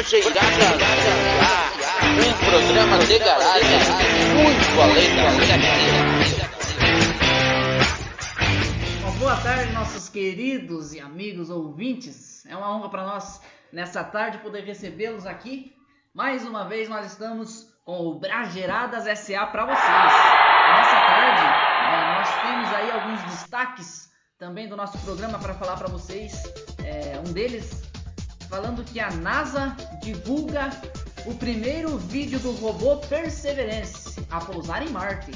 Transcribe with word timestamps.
Brasileiradas 0.00 0.40
um 2.16 2.32
programa 2.42 2.98
de 3.04 3.18
garagem 3.18 3.78
muito 4.32 4.80
além 4.80 5.14
da. 5.14 5.24
Uma 9.02 9.10
boa 9.18 9.36
tarde, 9.36 9.72
nossos 9.74 10.08
queridos 10.08 10.94
e 10.94 11.00
amigos 11.00 11.50
ouvintes. 11.50 12.46
É 12.46 12.56
uma 12.56 12.74
honra 12.74 12.88
para 12.88 13.04
nós 13.04 13.42
nessa 13.70 14.02
tarde 14.02 14.38
poder 14.38 14.64
recebê-los 14.64 15.26
aqui. 15.26 15.74
Mais 16.14 16.46
uma 16.46 16.66
vez 16.66 16.88
nós 16.88 17.04
estamos 17.04 17.68
com 17.84 18.06
o 18.06 18.18
Brageradas 18.18 19.04
SA 19.18 19.48
para 19.48 19.66
vocês. 19.66 20.12
Nessa 20.76 21.00
tarde 21.08 21.44
é, 21.92 22.14
nós 22.14 22.40
temos 22.40 22.74
aí 22.74 22.90
alguns 22.90 23.22
destaques 23.24 24.08
também 24.38 24.66
do 24.66 24.78
nosso 24.78 24.96
programa 25.00 25.38
para 25.38 25.52
falar 25.52 25.76
para 25.76 25.88
vocês. 25.88 26.42
É, 26.82 27.20
um 27.20 27.34
deles 27.34 27.89
falando 28.50 28.84
que 28.84 28.98
a 29.00 29.10
NASA 29.12 29.74
divulga 30.02 30.68
o 31.24 31.34
primeiro 31.34 31.96
vídeo 31.96 32.38
do 32.40 32.52
robô 32.52 32.96
Perseverance 32.96 34.20
a 34.30 34.40
pousar 34.40 34.82
em 34.82 34.90
Marte. 34.90 35.30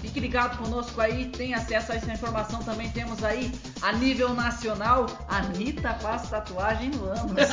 Fique 0.00 0.20
ligado 0.20 0.58
conosco 0.58 1.00
aí, 1.00 1.26
tem 1.26 1.54
acesso 1.54 1.92
a 1.92 1.94
essa 1.96 2.12
informação. 2.12 2.62
Também 2.62 2.90
temos 2.90 3.24
aí, 3.24 3.50
a 3.82 3.92
nível 3.92 4.34
nacional, 4.34 5.06
a 5.28 5.38
Anitta 5.38 5.94
faz 5.94 6.28
tatuagem 6.28 6.90
no 6.90 7.06
ânus. 7.08 7.32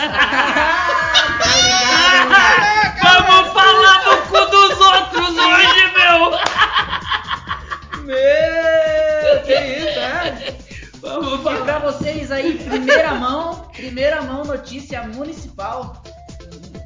Vamos 3.01 3.53
falar 3.53 4.03
no 4.05 4.17
cu 4.27 4.45
dos 4.51 4.79
outros 4.79 5.37
hoje, 5.37 5.93
meu! 5.93 6.31
Meu, 8.03 9.41
que 9.45 9.53
isso, 9.53 9.99
é? 9.99 10.57
Vamos 11.01 11.39
E 11.39 11.43
falar. 11.43 11.61
pra 11.63 11.79
vocês 11.79 12.31
aí, 12.31 12.57
primeira 12.57 13.13
mão, 13.15 13.62
primeira 13.73 14.21
mão 14.21 14.45
notícia 14.45 15.03
municipal. 15.03 16.01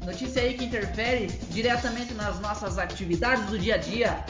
Notícia 0.04 0.42
aí 0.42 0.54
que 0.54 0.64
interfere 0.64 1.26
diretamente 1.50 2.14
nas 2.14 2.40
nossas 2.40 2.78
atividades 2.78 3.46
do 3.46 3.58
dia 3.58 3.74
a 3.74 3.78
dia. 3.78 4.24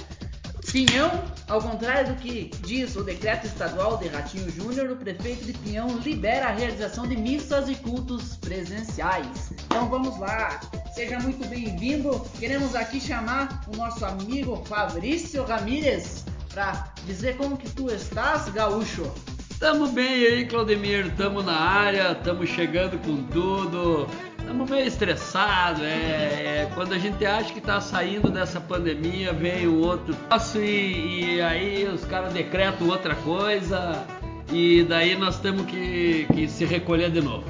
Pinhão, 0.70 1.24
ao 1.48 1.62
contrário 1.62 2.12
do 2.12 2.20
que 2.20 2.50
diz 2.66 2.94
o 2.94 3.02
decreto 3.02 3.46
estadual 3.46 3.96
de 3.96 4.08
Ratinho 4.08 4.50
Júnior, 4.50 4.90
o 4.90 4.96
prefeito 4.96 5.46
de 5.46 5.54
Pinhão 5.54 5.96
libera 5.98 6.48
a 6.48 6.50
realização 6.50 7.06
de 7.06 7.16
missas 7.16 7.70
e 7.70 7.74
cultos 7.76 8.36
presenciais. 8.36 9.50
Então 9.64 9.88
vamos 9.88 10.18
lá, 10.18 10.60
seja 10.94 11.18
muito 11.20 11.48
bem-vindo. 11.48 12.20
Queremos 12.38 12.74
aqui 12.74 13.00
chamar 13.00 13.62
o 13.72 13.76
nosso 13.76 14.04
amigo 14.04 14.62
Fabrício 14.66 15.42
Ramírez 15.44 16.26
para 16.52 16.92
dizer 17.06 17.38
como 17.38 17.56
que 17.56 17.70
tu 17.70 17.88
estás, 17.90 18.50
gaúcho. 18.50 19.10
Tamo 19.58 19.88
bem 19.88 20.24
aí, 20.24 20.46
Claudemir. 20.46 21.10
Tamo 21.16 21.42
na 21.42 21.56
área, 21.56 22.14
tamo 22.14 22.46
chegando 22.46 22.96
com 22.98 23.24
tudo. 23.24 24.06
Tamo 24.46 24.64
meio 24.64 24.86
estressado. 24.86 25.82
É, 25.82 25.88
é, 25.88 26.70
quando 26.74 26.92
a 26.92 26.98
gente 26.98 27.26
acha 27.26 27.52
que 27.52 27.60
tá 27.60 27.80
saindo 27.80 28.30
dessa 28.30 28.60
pandemia, 28.60 29.32
vem 29.32 29.66
o 29.66 29.80
outro 29.80 30.14
passo 30.28 30.58
e, 30.58 31.34
e 31.34 31.40
aí 31.40 31.88
os 31.92 32.04
caras 32.04 32.32
decretam 32.32 32.88
outra 32.88 33.16
coisa. 33.16 34.04
E 34.52 34.84
daí 34.84 35.16
nós 35.16 35.40
temos 35.40 35.66
que, 35.66 36.26
que 36.32 36.46
se 36.46 36.64
recolher 36.64 37.10
de 37.10 37.20
novo. 37.20 37.44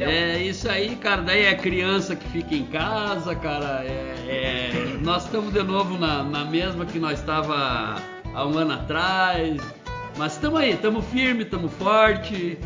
É 0.00 0.42
isso 0.42 0.68
aí, 0.68 0.96
cara. 0.96 1.22
Daí 1.22 1.44
é 1.44 1.54
criança 1.54 2.16
que 2.16 2.28
fica 2.30 2.56
em 2.56 2.66
casa, 2.66 3.36
cara. 3.36 3.84
É, 3.84 4.14
é, 4.26 4.98
nós 5.00 5.26
estamos 5.26 5.52
de 5.52 5.62
novo 5.62 5.96
na, 5.96 6.24
na 6.24 6.44
mesma 6.44 6.84
que 6.84 6.98
nós 6.98 7.20
estava 7.20 8.02
há 8.34 8.46
um 8.46 8.58
ano 8.58 8.72
atrás. 8.72 9.81
Mas 10.16 10.34
estamos 10.34 10.60
aí, 10.60 10.72
estamos 10.72 11.04
firme, 11.06 11.42
estamos 11.44 11.72
forte, 11.74 12.58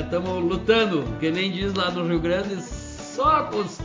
estamos 0.00 0.42
lutando, 0.42 1.04
que 1.18 1.30
nem 1.30 1.50
diz 1.50 1.74
lá 1.74 1.90
no 1.90 2.06
Rio 2.06 2.20
Grande, 2.20 2.60
só 2.62 3.44
com 3.44 3.58
os 3.58 3.78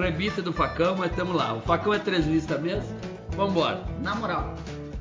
rebites 0.00 0.42
do 0.42 0.52
facão, 0.52 0.96
mas 0.96 1.10
estamos 1.10 1.34
lá. 1.34 1.54
O 1.54 1.60
facão 1.60 1.92
é 1.92 1.98
três 1.98 2.26
listas 2.26 2.60
mesmo. 2.60 2.88
Vambora. 3.30 3.82
Na 4.00 4.14
moral, 4.14 4.54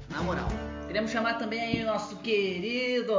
na 0.09 0.21
moral. 0.21 0.47
Queremos 0.87 1.11
chamar 1.11 1.35
também 1.35 1.61
aí 1.61 1.83
o 1.83 1.85
nosso 1.85 2.17
querido 2.17 3.13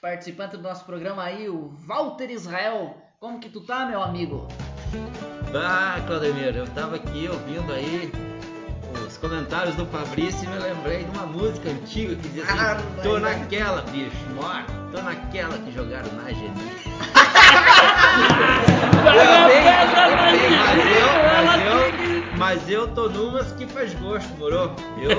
participante 0.00 0.56
do 0.56 0.62
nosso 0.62 0.84
programa 0.84 1.24
aí, 1.24 1.48
o 1.48 1.72
Walter 1.86 2.30
Israel. 2.30 2.96
Como 3.18 3.40
que 3.40 3.48
tu 3.48 3.60
tá, 3.60 3.86
meu 3.86 4.02
amigo? 4.02 4.46
Ah, 5.54 6.00
Claudemir, 6.06 6.54
eu 6.56 6.66
tava 6.68 6.96
aqui 6.96 7.28
ouvindo 7.28 7.72
aí 7.72 8.12
os 9.14 9.18
comentários 9.18 9.74
do 9.76 9.86
Fabrício 9.86 10.44
e 10.44 10.48
me 10.48 10.58
lembrei 10.58 11.04
de 11.04 11.10
uma 11.16 11.24
música 11.26 11.70
antiga 11.70 12.16
que 12.16 12.28
dizia 12.28 12.44
Ah, 12.48 12.72
assim, 12.72 12.84
tô 13.02 13.12
vai, 13.12 13.20
vai. 13.20 13.38
naquela, 13.38 13.82
bicho, 13.82 14.16
morto, 14.34 14.72
tô 14.92 15.00
naquela 15.02 15.56
que 15.58 15.70
jogaram 15.72 16.12
na 16.14 16.24
Geni. 16.32 16.52
Vai, 19.04 19.16
vai, 19.16 19.62
vai, 19.62 19.64
mas 19.64 19.92
vai, 20.58 20.78
eu, 21.00 21.08
mas 21.28 21.60
eu, 21.62 21.94
mas 22.36 22.68
eu 22.68 22.88
tô 22.88 23.08
numas 23.08 23.52
que 23.52 23.66
faz 23.66 23.94
gosto, 23.94 24.28
moro? 24.36 24.74
Eu, 24.98 25.10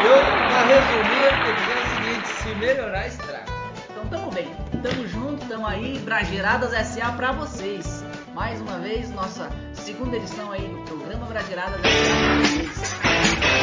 eu 0.00 0.22
pra 0.48 0.62
resumir, 0.62 1.24
eu 1.24 1.36
vou 1.42 1.52
dizer 1.52 1.76
o 1.76 1.86
seguinte, 1.96 2.26
se 2.28 2.54
melhorar, 2.54 3.06
estraga. 3.08 3.44
Então 3.90 4.06
tamo 4.06 4.30
bem, 4.30 4.48
tamo 4.82 5.06
junto, 5.06 5.44
tamo 5.46 5.66
aí, 5.66 5.98
Brageradas 5.98 6.70
SA 6.88 7.12
pra 7.12 7.32
vocês. 7.32 8.03
Mais 8.34 8.60
uma 8.60 8.78
vez, 8.80 9.10
nossa 9.14 9.48
segunda 9.72 10.16
edição 10.16 10.50
aí 10.50 10.66
do 10.66 10.82
programa 10.82 11.24
pra 11.26 11.40
vocês. 11.40 12.96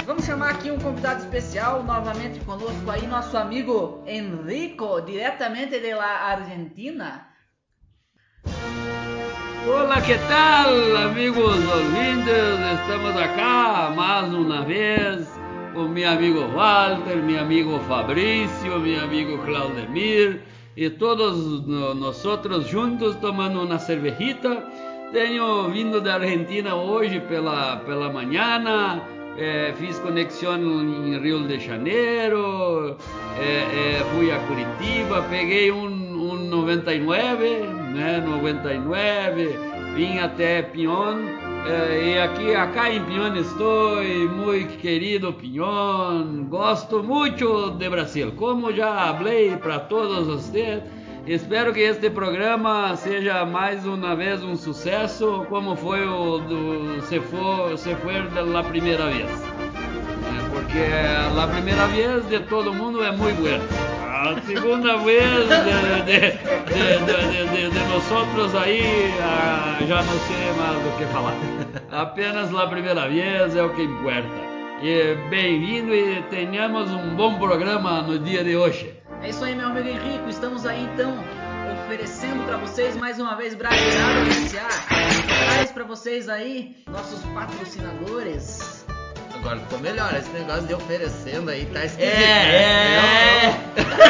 Vamos 0.05 0.23
chamar 0.23 0.51
aqui 0.51 0.71
um 0.71 0.79
convidado 0.79 1.19
especial, 1.19 1.83
novamente 1.83 2.39
conosco 2.45 2.89
aí, 2.89 3.05
nosso 3.05 3.37
amigo 3.37 4.01
Enrico, 4.07 5.01
diretamente 5.01 5.77
de 5.77 5.93
la 5.93 6.31
Argentina. 6.31 7.27
Hola, 9.67 10.01
¿qué 10.03 10.17
tal, 10.29 10.97
amigos 10.97 11.57
ouvintes? 11.67 12.57
Estamos 12.79 13.15
acá 13.17 13.91
más 13.93 14.29
una 14.33 14.61
vez 14.61 15.27
con 15.73 15.93
mi 15.93 16.05
amigo 16.05 16.47
Walter, 16.55 17.17
mi 17.17 17.37
amigo 17.37 17.77
Fabricio, 17.89 18.79
mi 18.79 18.95
amigo 18.95 19.37
Claudemir 19.43 20.43
y 20.75 20.89
todos 20.91 21.65
no- 21.67 21.93
nosotros 21.93 22.71
juntos 22.71 23.19
tomando 23.19 23.61
una 23.61 23.79
cervejita. 23.79 24.63
Tenho 25.11 25.67
vindo 25.69 25.99
da 25.99 26.15
Argentina 26.15 26.73
hoje 26.75 27.19
pela, 27.19 27.77
pela 27.85 28.09
manhã, 28.09 29.01
eh, 29.37 29.73
fiz 29.77 29.99
conexão 29.99 30.55
em 30.55 31.19
Rio 31.19 31.45
de 31.47 31.59
Janeiro, 31.59 32.95
eh, 33.37 33.65
eh, 33.99 34.03
fui 34.15 34.31
a 34.31 34.39
Curitiba, 34.47 35.21
peguei 35.29 35.69
um, 35.71 35.85
um 35.87 36.35
99, 36.49 37.59
né, 37.93 38.23
99, 38.25 39.49
vim 39.95 40.17
até 40.19 40.61
Pinhon, 40.61 41.17
eh, 41.17 41.50
e 42.03 42.17
aqui, 42.17 42.55
acá 42.55 42.91
em 42.91 43.03
Pinhon 43.05 43.35
estou, 43.35 44.03
muito 44.29 44.77
querido 44.79 45.33
Pinhon, 45.33 46.45
gosto 46.49 47.03
muito 47.03 47.71
de 47.71 47.89
Brasil, 47.89 48.31
como 48.33 48.73
já 48.73 49.13
falei 49.13 49.55
para 49.57 49.79
todos 49.79 50.27
vocês, 50.27 50.81
Espero 51.27 51.71
que 51.71 51.81
este 51.81 52.09
programa 52.09 52.95
seja 52.95 53.45
mais 53.45 53.85
uma 53.85 54.15
vez 54.15 54.43
um 54.43 54.55
sucesso, 54.55 55.45
como 55.49 55.75
foi 55.75 56.03
o 56.03 56.39
do 56.39 56.99
Se 57.03 57.19
For, 57.19 57.77
se 57.77 57.93
for 57.95 58.27
da 58.51 58.63
primeira 58.63 59.05
vez. 59.05 59.29
É, 59.29 60.49
Porque 60.51 60.79
a 61.39 61.47
primeira 61.47 61.85
vez 61.87 62.27
de 62.27 62.39
todo 62.47 62.73
mundo 62.73 63.03
é 63.03 63.11
muito 63.11 63.39
buena. 63.39 63.90
A 64.21 64.39
segunda 64.41 64.97
vez 64.97 65.23
de, 65.49 66.05
de, 66.05 66.19
de, 67.07 67.47
de, 67.49 67.69
de, 67.71 67.79
nós 67.89 68.11
outros 68.11 68.53
aí 68.53 69.11
ah, 69.19 69.79
já 69.83 70.03
não 70.03 70.19
sei 70.19 70.53
mais 70.59 70.83
do 70.83 70.95
que 70.95 71.05
falar. 71.11 71.33
Apenas 71.91 72.53
a 72.53 72.67
primeira 72.67 73.09
vez 73.09 73.55
é 73.55 73.63
o 73.63 73.73
que 73.73 73.81
importa. 73.81 74.29
E 74.83 75.15
bem-vindo 75.27 75.91
e 75.95 76.21
tenhamos 76.29 76.91
um 76.91 77.15
bom 77.15 77.39
programa 77.39 78.03
no 78.03 78.19
dia 78.19 78.43
de 78.43 78.55
hoje. 78.55 78.95
É 79.23 79.29
isso 79.29 79.43
aí, 79.43 79.55
meu 79.55 79.69
amigo 79.69 79.87
Henrico. 79.87 80.29
Estamos 80.29 80.67
aí 80.67 80.83
então 80.93 81.17
oferecendo 81.85 82.45
para 82.45 82.57
vocês 82.57 82.95
mais 82.95 83.19
uma 83.19 83.35
vez 83.35 83.55
Brageradas 83.55 84.35
SA. 84.51 84.67
Traz 85.49 85.71
para 85.71 85.83
vocês 85.83 86.29
aí 86.29 86.75
nossos 86.87 87.23
patrocinadores. 87.33 88.80
Agora 89.41 89.57
ficou 89.57 89.79
melhor, 89.79 90.15
esse 90.15 90.29
negócio 90.29 90.67
de 90.67 90.73
oferecendo 90.75 91.49
aí 91.49 91.65
tá 91.65 91.83
esquisito. 91.83 92.13
É, 92.13 92.21
né? 92.21 93.47
é. 93.47 94.01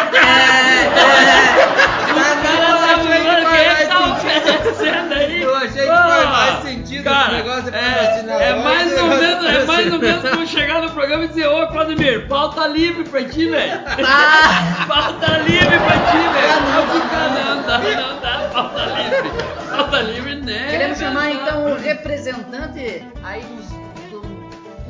Eu 5.42 5.56
achei 5.56 5.82
que 5.82 5.88
faz 5.88 6.30
mais 6.30 6.64
sentido 6.64 7.10
esse 7.10 7.32
negócio 7.32 7.64
de 7.64 7.72
patrocinador 7.72 8.42
é, 8.42 8.50
é 8.50 8.56
mais 8.56 8.92
esse 8.92 9.02
ou 9.02 9.08
menos, 9.08 9.46
é 9.46 9.66
mais 9.66 9.94
ou 9.94 10.00
menos 10.00 10.30
como 10.30 10.48
chegar 10.48 10.82
no 10.82 10.92
programa 10.92 11.24
e 11.24 11.28
dizer, 11.30 11.48
ô 11.48 11.68
Claudemir, 11.68 12.28
pauta 12.28 12.68
livre 12.68 13.04
pra 13.06 13.24
ti, 13.24 13.50
velho. 13.50 13.80
pauta 14.88 15.38
livre 15.40 15.80
pra 15.80 15.98
ti, 16.12 16.18
velho. 16.18 16.62
Não 16.72 16.88
fica, 16.88 17.30
não 17.30 17.64
dá, 17.64 17.80
não 17.80 18.20
dá, 18.20 18.50
pauta 18.54 18.86
livre. 18.86 19.32
Pauta 19.70 20.02
livre, 20.02 20.36
né? 20.42 20.68
Queremos 20.70 20.98
chamar 20.98 21.32
então 21.32 21.72
o 21.72 21.76
representante 21.78 23.06
aí 23.24 23.42
dos, 23.42 23.70
do, 23.70 23.81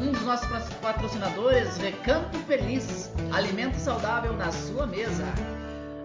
um 0.02 0.12
dos 0.12 0.22
nossos 0.24 0.48
patrocinadores, 0.82 1.78
Recanto 1.78 2.38
Feliz, 2.40 3.12
alimento 3.32 3.76
saudável 3.76 4.34
na 4.34 4.52
sua 4.52 4.88
mesa. 4.88 5.24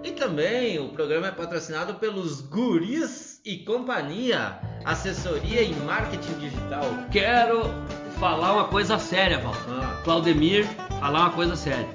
E 0.05 0.13
também 0.13 0.79
o 0.79 0.91
programa 0.91 1.29
é 1.29 1.33
patrocinado 1.33 1.95
pelos 1.95 2.43
guris 2.43 3.41
e 3.45 3.59
Companhia, 3.59 4.59
assessoria 4.85 5.63
em 5.63 5.75
marketing 5.81 6.35
digital. 6.35 6.85
Quero 7.11 7.63
falar 8.21 8.53
uma 8.53 8.65
coisa 8.65 8.99
séria, 8.99 9.39
Val. 9.39 9.55
Ah, 9.69 10.01
Claudemir, 10.05 10.67
falar 11.01 11.21
uma 11.21 11.31
coisa 11.31 11.57
séria. 11.57 11.89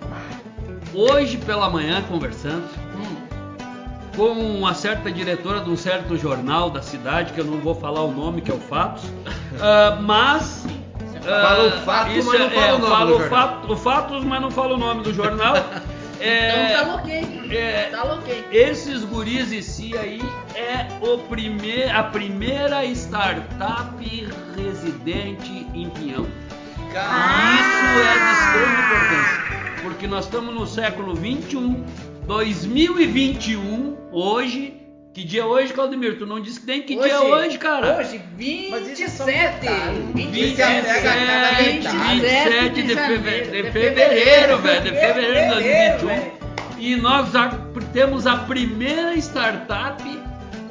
Hoje 0.93 1.37
pela 1.37 1.69
manhã, 1.69 2.01
conversando 2.03 2.67
Hum, 2.95 3.15
com 4.15 4.31
uma 4.57 4.73
certa 4.73 5.11
diretora 5.11 5.61
de 5.61 5.69
um 5.69 5.77
certo 5.77 6.17
jornal 6.17 6.69
da 6.69 6.81
cidade, 6.81 7.31
que 7.31 7.39
eu 7.39 7.45
não 7.45 7.59
vou 7.59 7.75
falar 7.75 8.01
o 8.03 8.11
nome, 8.11 8.41
que 8.41 8.51
é 8.51 8.53
o 8.53 8.59
Fatos, 8.59 9.03
ah, 9.61 9.97
mas. 10.01 10.65
Ah, 11.25 11.41
Fala 11.47 11.67
o 11.67 11.71
fato, 11.85 12.11
isso 12.11 12.27
mas 12.29 12.39
não 12.39 12.47
é- 12.47 12.49
fala 12.49 12.67
é, 12.67 12.73
o 12.73 12.77
nome 12.79 12.91
fala 12.91 13.05
do 13.05 13.15
o 13.15 13.19
jornal. 13.19 13.29
fato- 13.47 13.71
o 13.73 13.77
Fatos, 13.77 14.23
mas 14.23 14.41
não 14.41 14.51
fala 14.51 14.73
o 14.75 14.77
nome 14.77 15.03
do 15.03 15.13
jornal. 15.13 15.53
É, 16.23 16.73
Então 16.73 16.85
tá 16.85 16.95
ok. 17.01 17.41
é, 17.49 17.89
Tá 17.91 18.03
ok. 18.03 18.45
Esses 18.51 19.03
guris 19.03 19.51
e 19.51 19.63
si 19.63 19.97
aí 19.97 20.21
é 20.53 20.85
o 21.03 21.17
primeir, 21.17 21.89
a 21.95 22.03
primeira 22.03 22.85
startup 22.85 24.29
residente 24.55 25.65
em 25.73 25.89
Pinhão. 25.89 26.27
cara, 26.93 27.33
Isso 27.55 27.99
é 28.05 28.13
de 28.19 28.31
extrema 28.37 28.79
importância, 28.85 29.81
porque 29.81 30.05
nós 30.05 30.25
estamos 30.25 30.53
no 30.53 30.67
século 30.67 31.15
21, 31.15 31.83
2021, 32.27 33.97
hoje. 34.11 34.80
Que 35.13 35.25
dia 35.25 35.41
é 35.41 35.45
hoje, 35.45 35.73
Claudemir? 35.73 36.17
Tu 36.17 36.25
não 36.25 36.39
disse 36.39 36.65
nem 36.65 36.81
que 36.83 36.95
dia 36.95 37.11
é 37.11 37.19
hoje, 37.19 37.57
cara. 37.57 37.97
Hoje, 37.97 38.21
Mas 38.71 38.87
isso 38.87 39.03
é 39.03 39.07
só 39.09 39.23
um 39.23 39.25
27. 39.27 39.59
detalhe. 39.59 40.11
27, 40.15 40.55
Você 40.55 40.61
apega 40.63 40.89
a 40.91 41.01
cada 41.01 41.49
detalhe. 41.63 42.21
27 42.21 42.81
de, 42.83 42.93
janeiro, 42.93 43.23
feve- 43.23 43.63
de 43.63 43.71
fevereiro, 43.71 44.57
velho. 44.59 44.81
De 44.81 44.89
fevereiro 44.89 45.39
de 45.41 45.49
2021. 45.49 46.07
velho. 46.07 46.31
E 46.77 46.95
nós 46.95 47.35
a- 47.35 47.49
temos 47.93 48.25
a 48.25 48.37
primeira 48.37 49.13
startup 49.17 50.01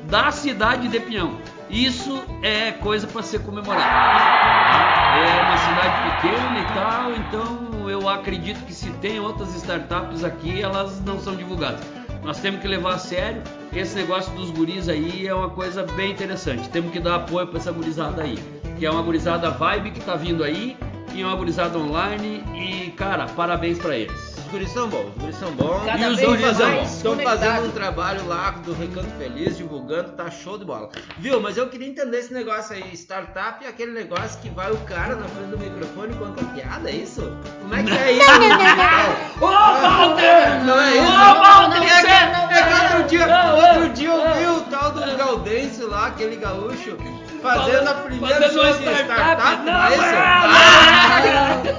da 0.05 0.31
cidade 0.33 0.89
de 0.89 0.99
Pinhão. 1.01 1.39
Isso 1.69 2.25
é 2.43 2.73
coisa 2.73 3.07
para 3.07 3.23
ser 3.23 3.41
comemorada. 3.43 3.85
É 3.85 5.43
uma 5.43 5.59
cidade 5.59 6.11
pequena 6.23 6.59
e 6.59 6.75
tal, 6.75 7.15
então 7.15 7.91
eu 7.91 8.09
acredito 8.09 8.65
que 8.65 8.73
se 8.73 8.91
tem 9.03 9.21
outras 9.21 9.55
startups 9.55 10.25
aqui, 10.25 10.63
elas 10.63 11.01
não 11.05 11.21
são 11.21 11.37
divulgadas. 11.37 11.81
Nós 12.23 12.41
temos 12.41 12.61
que 12.61 12.69
levar 12.69 12.95
a 12.95 12.99
sério. 12.99 13.43
Esse 13.73 13.97
negócio 13.97 14.33
dos 14.33 14.51
guris 14.51 14.89
aí 14.89 15.27
é 15.27 15.35
uma 15.35 15.51
coisa 15.51 15.83
bem 15.83 16.13
interessante. 16.13 16.69
Temos 16.69 16.93
que 16.93 17.01
dar 17.01 17.17
apoio 17.17 17.47
para 17.47 17.59
essa 17.59 17.73
gurizada 17.73 18.23
aí, 18.23 18.39
que 18.79 18.85
é 18.85 18.91
uma 18.91 19.03
gurizada 19.03 19.51
vibe 19.51 19.93
que 19.93 20.01
tá 20.01 20.17
vindo 20.17 20.45
aí 20.45 20.77
e 21.15 21.25
uma 21.25 21.35
gurizada 21.35 21.79
online 21.79 22.43
e 22.55 22.91
cara, 22.93 23.27
parabéns 23.27 23.79
para 23.79 23.97
eles. 23.97 24.40
Os 24.51 24.55
guris 24.55 24.73
são 24.73 24.89
bons, 24.89 25.07
os 25.11 25.23
guris 25.23 25.37
são 25.37 25.53
bons. 25.53 25.87
Cada 25.87 25.99
e 25.99 26.11
os 26.11 26.17
vez 26.17 26.29
guris 26.29 26.43
mais 26.43 26.59
fazendo, 26.59 26.83
estão 26.83 27.19
fazendo 27.21 27.69
um 27.69 27.71
trabalho 27.71 28.27
lá 28.27 28.51
do 28.51 28.73
Recanto 28.73 29.09
Feliz, 29.17 29.57
divulgando, 29.57 30.11
tá 30.11 30.29
show 30.29 30.59
de 30.59 30.65
bola. 30.65 30.91
Viu, 31.19 31.41
mas 31.41 31.57
eu 31.57 31.69
queria 31.69 31.87
entender 31.87 32.19
esse 32.19 32.35
negócio 32.35 32.75
aí, 32.75 32.93
startup 32.95 33.65
é 33.65 33.69
aquele 33.69 33.93
negócio 33.93 34.41
que 34.41 34.49
vai 34.49 34.73
o 34.73 34.77
cara 34.79 35.15
na 35.15 35.29
frente 35.29 35.51
do 35.51 35.57
microfone 35.57 36.13
e 36.13 36.17
conta 36.17 36.45
piada, 36.47 36.91
é 36.91 36.95
isso? 36.97 37.33
Como 37.61 37.73
é 37.77 37.85
que 37.85 37.93
é 37.93 38.13
isso? 38.15 38.25
Ô, 39.41 39.47
Walter! 39.47 40.65
Não 40.65 40.81
é 40.81 40.97
isso? 40.97 41.07
Ô, 41.07 41.35
Walter, 41.45 41.83
é, 41.85 42.03
que, 42.03 42.55
é 42.55 42.63
que 42.65 42.75
outro 42.83 43.09
dia, 43.09 43.27
Não, 43.29 43.55
outro 43.57 43.89
dia 43.91 44.09
eu 44.09 44.35
vi 44.35 44.47
o 44.47 44.61
tal 44.63 44.91
do 44.91 45.17
Gaudêncio 45.17 45.89
lá, 45.89 46.09
aquele 46.09 46.35
gaúcho, 46.35 46.97
fazendo 47.41 47.89
a 47.89 47.95
primeira 47.95 48.49
Fazendo 48.49 48.53
show 48.53 48.65
de 48.65 48.83
startup, 48.83 49.65
Não, 49.65 49.73
não 49.73 49.85
é 49.85 49.95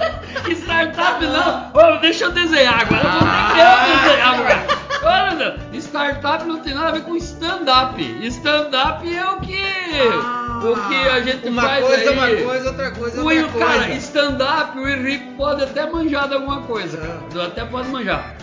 isso? 0.07 0.20
Ah. 0.35 0.51
Startup 0.51 1.25
não. 1.25 1.71
Ô, 1.73 1.97
deixa 1.99 2.25
eu 2.25 2.31
desenhar 2.31 2.81
agora. 2.81 3.03
Eu 3.03 3.09
vou 3.09 3.87
eu 3.87 4.03
desenhar 4.03 4.33
agora. 4.33 4.81
Olha. 5.03 5.71
Startup 5.91 6.45
não 6.45 6.59
tem 6.59 6.73
nada 6.73 6.89
a 6.89 6.91
ver 6.93 7.03
com 7.03 7.17
stand-up. 7.17 8.01
Stand-up 8.27 9.13
é 9.13 9.25
o 9.25 9.41
que, 9.41 9.61
o 10.63 10.87
que 10.87 11.09
a 11.09 11.19
gente 11.19 11.49
uma 11.49 11.61
faz 11.63 11.85
coisa, 11.85 12.09
aí. 12.11 12.17
uma 12.17 12.49
coisa, 12.49 12.69
outra 12.69 12.91
coisa, 12.91 13.21
O 13.21 13.25
outra 13.25 13.59
cara, 13.59 13.89
stand-up, 13.95 14.79
o 14.79 14.87
Henrique 14.87 15.33
pode 15.35 15.63
até 15.63 15.85
manjar 15.89 16.29
de 16.29 16.35
alguma 16.35 16.61
coisa. 16.61 16.97
É. 16.97 17.45
Até 17.45 17.65
pode 17.65 17.89
manjar. 17.89 18.35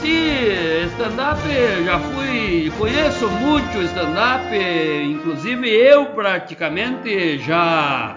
Se 0.00 0.86
stand-up, 0.92 1.40
já 1.84 1.98
fui, 1.98 2.70
conheço 2.76 3.26
muito 3.28 3.80
stand-up, 3.84 4.54
inclusive 5.02 5.66
eu 5.66 6.06
praticamente 6.06 7.38
já 7.38 8.16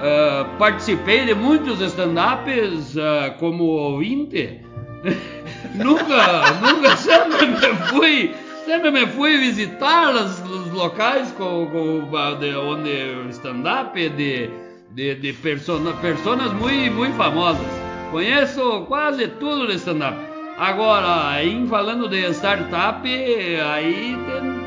ah, 0.00 0.46
participei 0.58 1.24
de 1.24 1.34
muitos 1.34 1.80
stand-ups 1.80 2.96
ah, 2.98 3.34
como 3.38 3.64
ouvinte. 3.64 4.60
nunca, 5.74 6.52
nunca 6.60 6.96
sempre 6.96 7.46
me 7.46 7.76
fui, 7.88 8.34
sempre 8.64 8.90
me 8.90 9.06
fui 9.06 9.38
visitar 9.38 10.14
os, 10.14 10.40
os 10.40 10.72
locais 10.72 11.32
com, 11.32 11.66
com, 11.66 12.16
ah, 12.16 12.34
de 12.34 12.54
onde 12.54 13.30
stand-up 13.30 14.08
de, 14.10 14.50
de, 14.90 15.14
de 15.14 15.32
persona, 15.34 15.92
personas 15.94 16.52
muito, 16.52 16.94
muito 16.94 17.16
famosas. 17.16 17.66
Conheço 18.10 18.84
quase 18.86 19.28
tudo 19.28 19.66
de 19.66 19.76
stand-up. 19.76 20.18
Agora, 20.58 21.42
em 21.44 21.66
falando 21.66 22.08
de 22.08 22.32
startup, 22.32 23.06
aí 23.06 24.16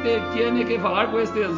tem, 0.03 0.33
tem, 0.33 0.53
tem 0.53 0.65
que 0.65 0.77
falar 0.79 1.07
com 1.07 1.19
estes 1.19 1.49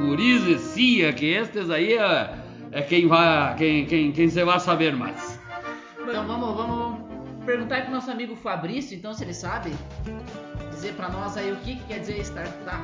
guris 0.00 0.46
e 0.46 0.58
cia, 0.58 1.12
que 1.12 1.26
estes 1.26 1.70
aí 1.70 1.94
é, 1.94 2.30
é 2.72 2.82
quem 2.82 3.06
vai, 3.08 3.54
quem, 3.56 3.86
quem, 3.86 4.12
quem 4.12 4.28
você 4.28 4.44
vai 4.44 4.60
saber 4.60 4.94
mais. 4.94 5.38
Então 6.02 6.26
vamos, 6.26 6.56
vamos 6.56 6.98
perguntar 7.44 7.82
pro 7.82 7.92
nosso 7.92 8.10
amigo 8.10 8.36
Fabrício, 8.36 8.96
então, 8.96 9.12
se 9.12 9.24
ele 9.24 9.34
sabe 9.34 9.72
dizer 10.70 10.92
pra 10.94 11.08
nós 11.08 11.36
aí 11.36 11.52
o 11.52 11.56
que, 11.56 11.76
que 11.76 11.84
quer 11.84 11.98
dizer 11.98 12.20
startup. 12.20 12.82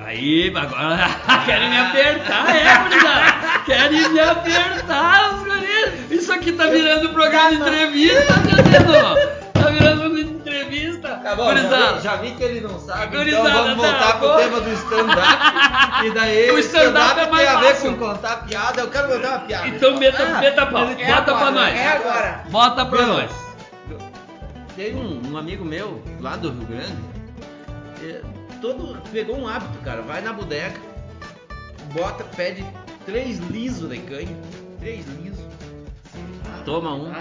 Aí, 0.00 0.52
agora 0.56 1.06
querem 1.44 1.70
me 1.70 1.78
apertar, 1.78 2.56
é, 2.56 2.78
gurizada? 2.78 3.60
Querem 3.66 4.08
me 4.10 4.20
apertar, 4.20 5.34
os 5.34 5.42
guris. 5.42 6.10
Isso 6.10 6.32
aqui 6.32 6.52
tá 6.52 6.66
virando 6.66 7.10
programa 7.10 7.50
de 7.50 7.56
entrevista, 7.56 8.26
tá 8.26 8.40
entendendo? 8.40 9.39
Tá 9.78 9.84
virando 9.84 10.06
uma 10.10 10.20
entrevista. 10.20 11.08
Tá 11.16 11.34
bom, 11.36 11.54
já 11.56 11.98
já 11.98 12.16
vi 12.16 12.32
que 12.32 12.42
ele 12.42 12.60
não 12.60 12.78
sabe, 12.80 13.16
Gurizada, 13.16 13.48
então 13.48 13.62
vamos 13.64 13.76
voltar 13.76 14.12
tá 14.12 14.18
pro 14.18 14.28
bom. 14.28 14.36
tema 14.36 14.60
do 14.60 14.72
stand-up. 14.72 16.06
E 16.06 16.10
daí 16.12 16.50
O 16.52 16.58
stand-up 16.58 17.20
é 17.20 17.26
mais 17.30 17.46
tem 17.48 17.56
a 17.56 17.60
ver 17.60 17.74
fácil. 17.74 17.96
com 17.96 18.06
contar 18.06 18.36
piada. 18.46 18.80
Eu 18.80 18.90
quero 18.90 19.08
contar 19.08 19.28
uma 19.28 19.38
piada. 19.40 19.68
Então 19.68 19.96
meta, 19.98 20.22
Ah, 20.22 20.40
meta 20.40 20.66
pau, 20.66 20.84
é 20.84 20.94
bota 20.94 21.30
agora, 21.30 21.36
pra 21.38 21.50
nós. 21.50 21.74
É 21.74 21.88
agora. 21.88 22.44
Bota 22.50 22.84
pra 22.86 22.98
Viu? 22.98 23.06
nós. 23.14 23.30
Tem 24.76 24.94
um, 24.94 25.32
um 25.32 25.36
amigo 25.36 25.64
meu 25.64 26.02
lá 26.20 26.36
do 26.36 26.50
Rio 26.52 26.66
Grande, 26.66 27.02
é, 28.02 28.22
todo 28.62 28.96
pegou 29.12 29.36
um 29.36 29.46
hábito, 29.48 29.78
cara. 29.84 30.00
Vai 30.02 30.20
na 30.22 30.32
bodega, 30.32 30.78
bota, 31.92 32.24
pede 32.36 32.64
três 33.04 33.38
lisos 33.38 33.90
de 33.90 33.98
canha, 33.98 34.36
três 34.78 35.04
lisos, 35.06 35.44
Toma 36.64 36.94
um. 36.94 37.12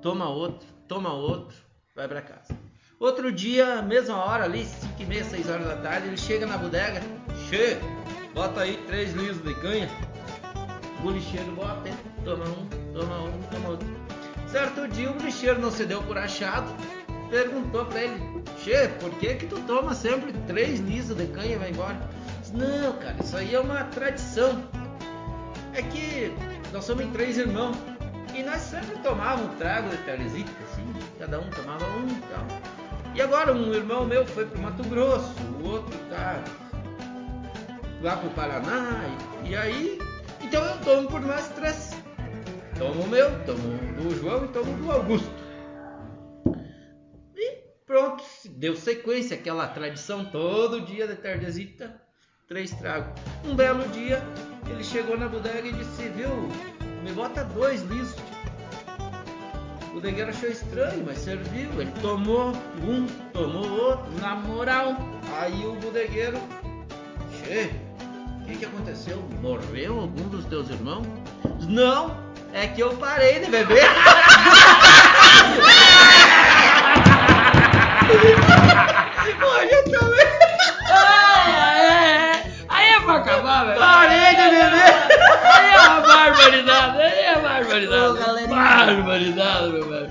toma 0.00 0.28
outro, 0.28 0.66
toma 0.88 1.12
outro, 1.12 1.56
vai 1.96 2.06
pra 2.06 2.20
casa. 2.20 2.54
Outro 3.00 3.32
dia, 3.32 3.82
mesma 3.82 4.16
hora 4.16 4.44
ali, 4.44 4.64
5 4.64 5.02
e 5.02 5.06
meia, 5.06 5.24
6 5.24 5.48
horas 5.48 5.66
da 5.66 5.76
tarde, 5.76 6.06
ele 6.06 6.16
chega 6.16 6.46
na 6.46 6.56
bodega, 6.56 7.00
che, 7.48 7.78
bota 8.34 8.60
aí 8.60 8.76
três 8.86 9.12
lisos 9.14 9.42
de 9.42 9.54
canha. 9.54 9.88
O 11.02 11.10
lixeiro 11.10 11.52
bota, 11.52 11.90
toma 12.24 12.44
um, 12.44 12.66
toma 12.92 13.22
um, 13.22 13.42
toma 13.50 13.68
outro. 13.70 13.88
Certo 14.46 14.86
dia 14.88 15.10
o 15.10 15.18
lixeiro 15.18 15.60
não 15.60 15.70
se 15.70 15.84
deu 15.84 16.02
por 16.02 16.16
achado, 16.16 16.72
perguntou 17.28 17.84
pra 17.86 18.02
ele, 18.02 18.42
che, 18.62 18.88
por 19.00 19.10
que 19.18 19.34
que 19.34 19.46
tu 19.46 19.60
toma 19.62 19.94
sempre 19.94 20.32
três 20.46 20.80
lisos 20.80 21.16
de 21.16 21.26
canha 21.26 21.56
e 21.56 21.58
vai 21.58 21.70
embora? 21.70 21.98
Não, 22.52 22.92
cara, 22.98 23.16
isso 23.22 23.36
aí 23.36 23.54
é 23.54 23.60
uma 23.60 23.84
tradição. 23.84 24.62
É 25.74 25.82
que 25.82 26.32
nós 26.72 26.84
somos 26.84 27.04
três 27.12 27.36
irmãos. 27.36 27.76
E 28.34 28.42
nós 28.42 28.60
sempre 28.60 28.98
tomávamos 28.98 29.56
trago 29.56 29.88
de 29.88 29.96
teresita, 29.98 30.50
assim, 30.64 30.84
cada 31.26 31.40
um 31.40 31.50
tomava 31.50 31.84
um 31.84 32.06
e 32.06 32.20
tal. 32.30 32.46
E 33.14 33.20
agora 33.20 33.52
um 33.52 33.74
irmão 33.74 34.04
meu 34.06 34.24
foi 34.24 34.46
pro 34.46 34.62
Mato 34.62 34.84
Grosso, 34.84 35.34
o 35.60 35.70
outro 35.70 35.98
tá 36.08 36.42
lá 38.00 38.16
pro 38.16 38.30
Paraná, 38.30 39.00
e, 39.42 39.48
e 39.50 39.56
aí, 39.56 39.98
então 40.40 40.64
eu 40.64 40.80
tomo 40.82 41.08
por 41.08 41.20
nós 41.20 41.48
três. 41.48 41.90
Tomo 42.78 43.02
o 43.02 43.08
meu, 43.08 43.44
tomo 43.44 43.58
o 43.58 44.02
do 44.02 44.20
João 44.20 44.44
e 44.44 44.48
tomo 44.48 44.72
o 44.72 44.76
do 44.76 44.92
Augusto. 44.92 45.34
E 47.34 47.56
pronto, 47.84 48.22
deu 48.50 48.76
sequência 48.76 49.36
aquela 49.36 49.66
tradição 49.66 50.26
todo 50.26 50.82
dia 50.82 51.08
de 51.08 51.16
tardezita, 51.16 52.00
três 52.46 52.70
tragos. 52.70 53.20
Um 53.44 53.56
belo 53.56 53.88
dia, 53.88 54.22
ele 54.70 54.84
chegou 54.84 55.18
na 55.18 55.26
bodega 55.26 55.66
e 55.66 55.72
disse, 55.72 56.08
viu, 56.10 56.28
me 57.02 57.12
bota 57.12 57.42
dois 57.44 57.82
lisos. 57.82 58.35
O 59.96 60.00
Degueiro 60.00 60.28
achou 60.28 60.50
estranho, 60.50 61.02
mas 61.06 61.16
serviu. 61.16 61.70
Ele 61.80 61.90
tomou 62.02 62.52
um, 62.86 63.06
tomou 63.32 63.66
outro, 63.80 64.12
na 64.20 64.34
moral. 64.34 64.94
Aí 65.40 65.64
o 65.64 65.72
bodegueiro, 65.76 66.38
che, 67.32 67.70
o 68.42 68.44
que, 68.44 68.56
que 68.58 68.66
aconteceu? 68.66 69.24
Morreu 69.40 69.98
algum 70.00 70.28
dos 70.28 70.44
teus 70.44 70.68
irmãos? 70.68 71.06
Não, 71.66 72.14
é 72.52 72.66
que 72.66 72.82
eu 72.82 72.94
parei 72.98 73.40
de 73.40 73.50
beber. 73.50 73.84
Olha 79.42 79.82
também. 79.84 80.26
Ai, 80.90 81.52
ai. 81.56 82.52
Aí 82.68 82.88
é 82.90 83.00
pra 83.00 83.14
acabar, 83.14 83.64
velho. 83.64 83.78
Parei 83.78 84.36
de 84.36 84.42
beber. 84.50 84.94
Aí 85.54 85.70
é 85.70 85.80
uma 85.80 86.00
barbaridade. 86.00 87.00
Aí 87.00 87.24
é 87.24 87.38
uma 87.38 87.55
barbaridade. 87.80 88.44
Ô, 88.44 88.54
barbaridade, 88.96 89.72
meu 89.72 89.88
velho. 89.88 90.10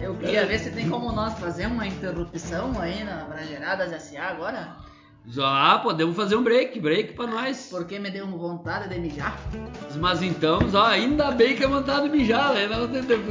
Eu 0.00 0.14
queria 0.16 0.46
ver 0.46 0.58
se 0.58 0.70
tem 0.70 0.88
como 0.88 1.12
nós 1.12 1.38
fazer 1.38 1.66
uma 1.66 1.86
interrupção 1.86 2.72
aí 2.80 3.04
na 3.04 3.24
Brageradas 3.24 4.02
SA 4.02 4.22
agora. 4.22 4.76
Já 5.24 5.78
podemos 5.80 6.16
fazer 6.16 6.34
um 6.34 6.42
break, 6.42 6.80
break 6.80 7.12
pra 7.12 7.28
nós. 7.28 7.68
Porque 7.70 7.96
me 8.00 8.10
deu 8.10 8.26
vontade 8.26 8.88
de 8.88 8.98
mijar. 8.98 9.38
Mas 10.00 10.20
então, 10.20 10.58
ó, 10.74 10.82
ainda 10.86 11.30
bem 11.30 11.54
que 11.54 11.62
é 11.62 11.68
vontade 11.68 12.08
de 12.08 12.16
mijar, 12.16 12.52
né? 12.54 12.66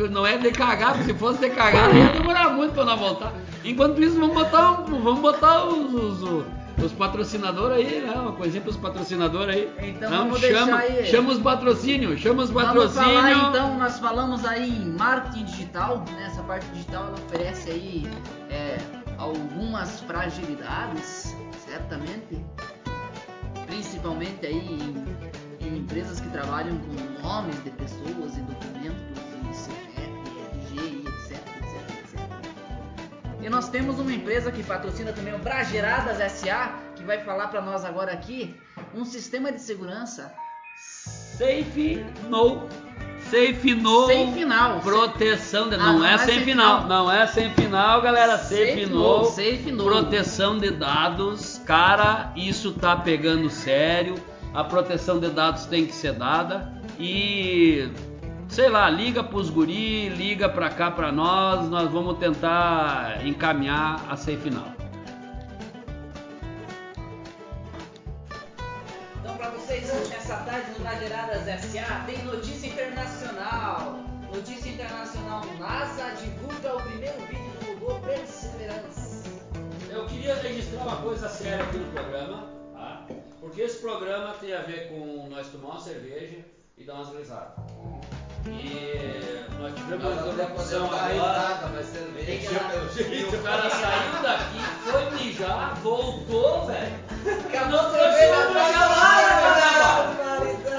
não, 0.09 0.25
é 0.25 0.38
de 0.38 0.51
cagar, 0.51 0.93
porque 0.93 1.11
se 1.11 1.19
fosse 1.19 1.39
de 1.41 1.50
cagar 1.50 1.93
ia 1.93 2.07
demorar 2.13 2.51
muito 2.51 2.73
pra 2.73 2.85
nós 2.85 2.97
voltar. 2.97 3.33
Enquanto 3.65 4.01
isso, 4.01 4.17
vamos 4.17 4.33
botar, 4.35 4.71
um- 4.83 5.01
vamos 5.01 5.19
botar 5.19 5.65
os, 5.65 5.93
os, 5.93 6.23
os- 6.23 6.45
os 6.84 6.92
patrocinadores 6.94 7.78
aí, 7.78 8.01
né? 8.01 8.13
Uma 8.13 8.32
coisinha 8.34 8.62
pros 8.62 8.78
patrocinadores 8.78 9.56
aí. 9.56 9.90
Então 9.90 10.10
Não, 10.10 10.18
vamos 10.30 10.40
chama, 10.40 10.78
deixar 10.78 10.78
aí. 10.78 11.06
chama 11.06 11.32
os 11.32 11.40
patrocínios, 11.40 12.20
chama 12.20 12.44
os 12.44 12.50
Vamos 12.50 12.68
patrocínios. 12.68 13.22
falar 13.22 13.50
então, 13.50 13.78
nós 13.78 14.00
falamos 14.00 14.46
aí 14.46 14.70
em 14.70 14.98
marketing 14.98 15.46
digital, 15.46 16.04
né? 16.12 16.25
Essa 16.28 16.42
parte 16.44 16.66
digital 16.68 17.04
ela 17.08 17.13
oferece 17.13 17.70
aí 17.70 18.08
é, 18.50 18.78
algumas 19.18 20.00
fragilidades, 20.01 21.36
certamente, 21.66 22.44
principalmente 23.68 24.46
aí 24.46 24.58
em, 25.62 25.68
em 25.68 25.78
empresas 25.80 26.20
que 26.20 26.30
trabalham 26.30 26.78
com 26.78 27.28
nomes 27.28 27.63
de 27.63 27.70
pessoas 27.72 28.38
e 28.38 28.42
documentos 28.42 29.01
e 29.44 29.54
nós 33.51 33.67
temos 33.67 34.00
uma 34.00 34.13
empresa 34.13 34.50
que 34.50 34.63
patrocina 34.63 35.12
também 35.12 35.36
o 35.36 35.38
Brageradas 35.38 36.17
SA, 36.31 36.74
que 36.96 37.03
vai 37.03 37.20
falar 37.20 37.50
para 37.50 37.62
nós 37.62 37.84
agora 37.84 38.13
aqui 38.13 38.55
um 38.96 39.03
sistema 39.03 39.51
de 39.51 39.62
segurança 39.62 40.34
Safe 41.38 42.05
no. 42.29 42.67
Safe 43.29 43.75
no. 43.75 44.08
sem 44.08 44.34
final. 44.34 44.79
Proteção 44.79 45.70
de. 45.70 45.75
Ah, 45.75 45.79
não, 45.79 46.00
não 46.00 46.05
é 46.05 46.13
é 46.13 46.17
sem 46.17 46.27
sem 46.36 46.46
final. 46.46 46.81
final. 46.84 47.05
Não 47.05 47.12
é 47.12 47.27
sem 47.27 47.53
final, 47.53 48.01
galera. 48.01 48.38
Safe, 48.38 48.67
Safe 48.67 48.86
no. 48.88 49.20
no, 49.20 49.25
safe 49.25 49.72
no. 49.72 49.84
Proteção 49.84 50.58
de 50.58 50.72
dados. 50.72 51.62
Cara, 51.65 52.31
isso 52.36 52.74
tá 52.74 52.96
pegando 52.96 53.50
sério. 53.50 54.15
A 54.53 54.63
proteção 54.63 55.20
de 55.20 55.29
dados 55.29 55.65
tem 55.65 55.86
que 55.86 55.93
ser 55.93 56.13
dada. 56.13 56.74
E. 56.98 57.89
Sei 58.51 58.67
lá, 58.67 58.89
liga 58.89 59.24
pros 59.24 59.50
guri, 59.50 60.10
liga 60.10 60.50
pra 60.50 60.70
cá 60.70 60.91
pra 60.91 61.10
nós. 61.10 61.70
Nós 61.70 61.89
vamos 61.89 62.17
tentar 62.17 63.25
encaminhar 63.25 64.05
a 64.12 64.17
Safe 64.17 64.50
Now. 64.50 64.65
Então, 69.22 69.38
para 69.38 69.51
vocês, 69.51 69.88
nessa 70.10 70.36
tarde 70.36 70.70
no 70.72 70.79
Brageradas 70.79 71.46
SA, 71.62 72.03
tem 72.05 72.22
notícia 72.25 72.67
internacional. 72.67 74.03
Notícia 74.36 74.70
internacional: 74.70 75.43
NASA 75.58 76.12
divulga 76.22 76.75
o 76.75 76.81
primeiro 76.81 77.20
vídeo 77.27 77.77
do 77.77 77.86
robô 77.86 78.05
Perseverance. 78.05 79.31
Eu 79.89 80.05
queria 80.08 80.36
registrar 80.36 80.84
uma 80.84 80.98
coisa 80.98 81.29
séria 81.29 81.63
aqui 81.63 81.77
no 81.77 81.89
programa, 81.93 82.50
tá? 82.74 83.05
Porque 83.39 83.62
esse 83.62 83.79
programa 83.79 84.34
tem 84.41 84.53
a 84.53 84.62
ver 84.62 84.89
com 84.89 85.29
nós 85.29 85.48
tomar 85.48 85.70
uma 85.70 85.79
cerveja 85.79 86.39
e 86.77 86.84
dar 86.84 86.96
umas 86.96 87.12
grisadas. 87.12 87.53
E 88.48 89.45
nós 89.60 89.74
tivemos 89.75 90.05
uma 90.24 90.33
interrupção 90.33 90.86
agora. 90.86 91.60
Tem 92.25 92.39
que. 92.39 92.45
E 93.03 93.24
o 93.25 93.43
cara 93.43 93.69
saiu 93.69 94.21
daqui, 94.24 94.60
foi 94.83 95.12
mijar, 95.12 95.75
voltou, 95.81 96.65
velho. 96.65 97.00
Não 97.69 97.89
trouxe 97.91 98.25
uma 98.27 98.45
galera, 98.53 99.71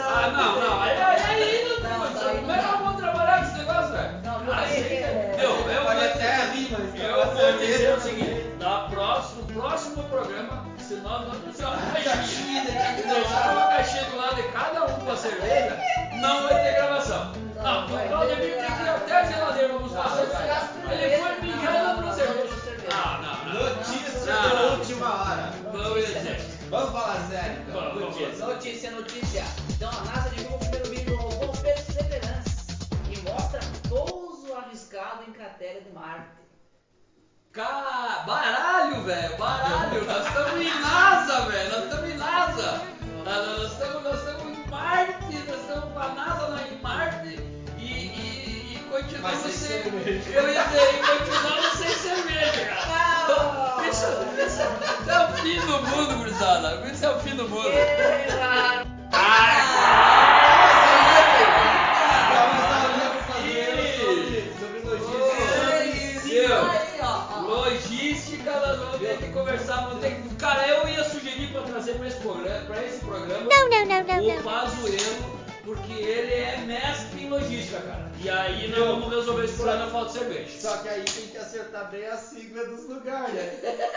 Ah, 0.04 0.31
não, 0.37 0.61
não. 0.61 0.83
Aí, 0.83 0.90
aí, 1.00 1.23
aí 1.23 1.64
não, 1.69 1.76
tá 1.83 1.88
Como 2.28 2.47
não 2.47 2.54
é 2.54 2.59
que 2.59 2.64
eu 2.64 2.78
vou 2.78 2.95
trabalhar 2.95 3.38
com 3.38 3.45
esse 3.47 3.59
negócio, 3.59 3.92
velho? 3.92 4.12
Não, 4.25 4.40
não 4.45 4.52
Ah, 4.52 4.62
tem 4.62 4.75
sim, 4.75 4.88
que- 4.88 5.42
Eu, 5.42 5.52
vou 5.83 5.90
até 5.90 6.45
rir, 6.52 6.69
mas 6.73 7.00
eu 7.00 7.35
vou 7.35 7.52
dizer 7.59 7.95
o 7.95 8.00
seguinte, 8.00 8.47
no 8.59 8.88
próximo 9.61 10.02
programa, 10.04 10.64
se 10.78 10.95
nós 10.97 11.26
não 11.28 11.38
deixar 11.40 11.69
uma 11.71 11.76
acertar 81.73 81.91
bem 81.91 82.07
a 82.07 82.17
sigla 82.17 82.67
dos 82.67 82.87
lugares, 82.87 83.35
né? 83.35 83.47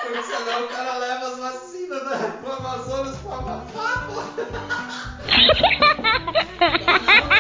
Porque 0.02 0.24
senão 0.24 0.64
o 0.64 0.68
cara 0.70 0.98
leva 0.98 1.28
as 1.28 1.38
vacinas 1.38 2.04
da, 2.06 2.16
do 2.16 2.52
Amazonas 2.52 3.18
pro 3.18 3.34
Amapá, 3.34 4.08
pô. 4.08 4.16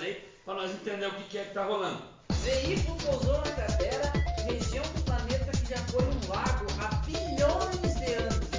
nós 0.00 0.02
aí, 0.02 0.14
pra 0.46 0.54
nós 0.54 0.70
entender 0.70 1.06
o 1.06 1.10
que, 1.12 1.24
que 1.24 1.38
é 1.38 1.44
que 1.44 1.54
tá 1.54 1.64
rolando. 1.64 2.02
Veículo 2.42 2.96
pousou 2.96 3.36
na 3.38 3.52
cratera, 3.52 4.12
região 4.46 4.82
do 4.82 5.02
planeta 5.02 5.50
que 5.52 5.68
já 5.68 5.76
foi 5.88 6.02
um 6.02 6.28
lago 6.28 6.66
há 6.80 6.94
bilhões 7.04 7.94
de 7.96 8.12
anos. 8.14 8.50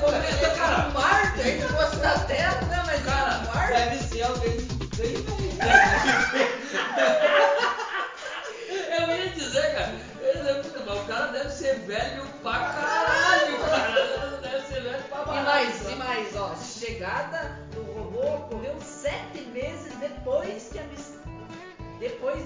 Momento, 0.00 0.56
cara, 0.56 0.90
Marte, 0.90 1.42
se 1.42 1.68
fosse 1.68 1.96
na 1.96 2.18
Terra, 2.26 2.60
né? 2.66 2.82
Mas 2.86 3.02
Cara, 3.02 3.38
Marte. 3.46 3.72
Deve 3.72 4.02
ser 4.04 4.22
alguém 4.22 4.58
bem 4.96 5.24
eu 8.98 9.16
ia 9.16 9.28
dizer, 9.30 9.74
cara, 9.74 9.94
ele 10.20 10.48
é 10.48 10.92
o 10.92 11.04
cara 11.06 11.26
deve 11.28 11.50
ser 11.50 11.78
velho 11.80 12.24
pra 12.42 12.52
caralho, 12.52 13.58
cara, 13.58 14.38
deve 14.42 14.66
ser 14.66 14.82
velho 14.82 15.02
pra 15.04 15.20
E 15.20 15.24
caralho. 15.24 15.44
mais, 15.44 15.90
e 15.90 15.94
mais, 15.96 16.36
ó, 16.36 16.54
chegada 16.56 17.58
do 17.72 17.82
robô 17.92 18.44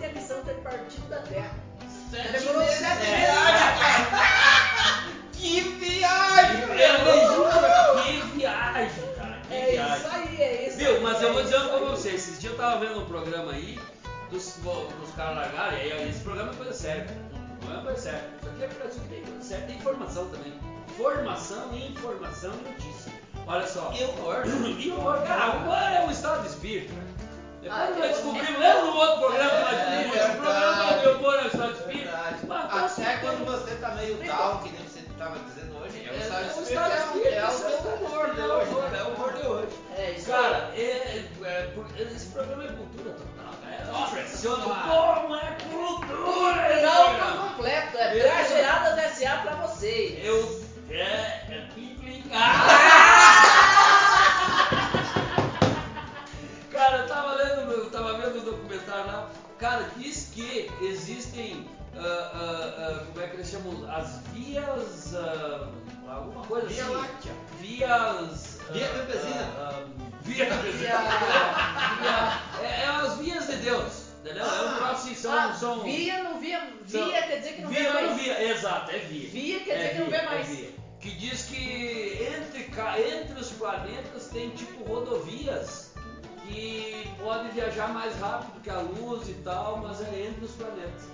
Afeganistão 0.09 0.43
ter 0.43 0.55
partido 0.55 1.09
da 1.09 1.19
terra. 1.19 1.51
Sete 2.11 2.33
demorou 2.33 2.61
meses. 2.61 2.79
sete. 2.79 3.07
É. 3.07 3.29
que 5.33 5.61
viagem! 5.61 6.61
Que 6.63 6.67
viagem! 6.73 7.03
Que 8.03 8.39
viagem, 8.39 9.15
cara! 9.17 9.41
Que 9.47 9.55
é 9.55 9.71
viagem. 9.73 9.97
isso 9.99 10.09
aí, 10.15 10.43
é 10.43 10.69
isso. 10.69 10.79
Viu? 10.79 11.01
mas 11.03 11.23
é 11.23 11.27
eu 11.27 11.33
vou 11.35 11.43
dizer 11.43 11.57
uma 11.57 11.69
coisa 11.69 11.85
pra 11.85 11.95
vocês. 11.95 12.15
Esses 12.15 12.41
dias 12.41 12.53
eu 12.53 12.59
tava 12.59 12.87
vendo 12.87 13.01
um 13.01 13.05
programa 13.05 13.53
aí 13.53 13.79
dos, 14.31 14.55
dos 14.55 15.15
caras 15.15 15.53
galera 15.53 15.85
E 15.85 15.93
aí, 15.93 16.09
esse 16.09 16.21
programa 16.21 16.53
é 16.53 16.57
coisa 16.57 16.73
séria. 16.73 17.07
Não 17.67 17.79
é 17.81 17.83
coisa 17.83 18.01
séria. 18.01 18.25
Isso 18.41 18.49
aqui 18.49 18.63
é 18.63 18.69
Brasil, 18.69 19.03
tem 19.11 19.23
coisa 19.23 19.43
séria. 19.43 19.67
Tem 19.67 19.77
informação 19.77 20.29
também. 20.31 20.55
Formação, 20.97 21.77
informação 21.77 22.53
e 22.55 22.69
notícia. 22.71 23.13
Olha 23.47 23.67
só. 23.67 23.93
E 23.93 23.99
né? 23.99 24.05
Eu 24.05 24.71
E 24.81 24.91
horror, 24.91 25.23
cara. 25.23 25.45
Agora 25.53 25.91
é 25.91 26.07
um 26.07 26.11
estado 26.11 26.43
de 26.43 26.49
espírito. 26.49 26.93
Né? 26.95 27.08
Ah, 27.71 27.91
nós 27.91 28.09
descobrimos 28.09 28.61
é, 28.61 28.81
no 28.81 28.95
outro 28.95 29.19
programa 29.19 29.53
é, 29.53 29.63
mais 29.63 29.79
é, 29.79 30.19
é, 30.19 30.19
é, 30.19 30.37
programa 30.37 30.97
meu 31.03 31.19
coração 31.19 31.65
as 31.65 31.77
suas. 31.77 31.99
Até 32.51 33.17
quando 33.19 33.45
você 33.45 33.75
tá 33.77 33.91
meio 33.95 34.17
down, 34.17 34.59
que 34.59 34.71
nem 34.71 34.83
você 34.85 35.05
tava 35.19 35.39
dizendo 35.39 35.58
É 78.91 78.99
via. 78.99 79.29
Via 79.29 79.61
quer 79.61 79.71
é 79.71 79.77
dizer 79.77 79.95
que 79.95 80.01
não 80.01 80.11
vê 80.11 80.17
é 80.17 80.25
mais. 80.25 80.49
É 80.49 80.53
via. 80.55 80.71
Que 81.01 81.11
diz 81.13 81.43
que 81.45 82.19
entre, 82.37 82.71
entre 83.15 83.41
os 83.41 83.51
planetas 83.51 84.27
tem 84.33 84.51
tipo 84.51 84.83
rodovias 84.83 85.93
que 86.47 87.09
podem 87.23 87.51
viajar 87.53 87.89
mais 87.93 88.19
rápido 88.19 88.61
que 88.63 88.71
a 88.71 88.81
luz 88.81 89.29
e 89.29 89.35
tal, 89.45 89.79
mas 89.79 90.01
é 90.01 90.27
entre 90.29 90.45
os 90.45 90.53
planetas. 90.53 91.09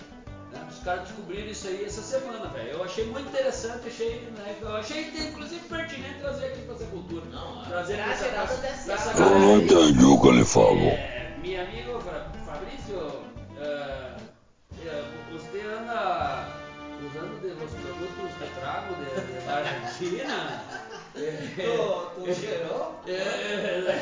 Né? 0.55 0.67
Os 0.71 0.79
caras 0.79 1.09
descobriram 1.09 1.49
isso 1.49 1.67
aí 1.67 1.85
essa 1.85 2.01
semana, 2.01 2.47
velho. 2.49 2.71
Eu 2.71 2.85
achei 2.85 3.05
muito 3.07 3.29
interessante, 3.29 3.89
achei, 3.89 4.21
né? 4.37 4.57
Eu 4.61 4.77
achei 4.77 5.09
inclusive 5.09 5.69
pertinente 5.69 6.21
trazer 6.21 6.47
aqui 6.47 6.63
pra 6.63 6.75
essa 6.77 6.85
cultura. 6.87 7.25
Não, 7.27 7.65
trazer 7.65 7.97
pra 7.97 8.13
essa, 8.13 8.25
pra, 8.29 8.95
essa 8.95 9.13
galera. 9.13 9.63
Ele 10.35 10.45
falou. 10.45 10.93
É, 10.93 11.37
meu 11.43 11.61
amigo, 11.61 11.91
Imagina! 20.05 20.63
Tu, 21.15 21.21
tu 22.15 22.27
é, 22.27 22.31
é, 22.31 22.35
cheirou? 22.35 23.01
É, 23.07 24.01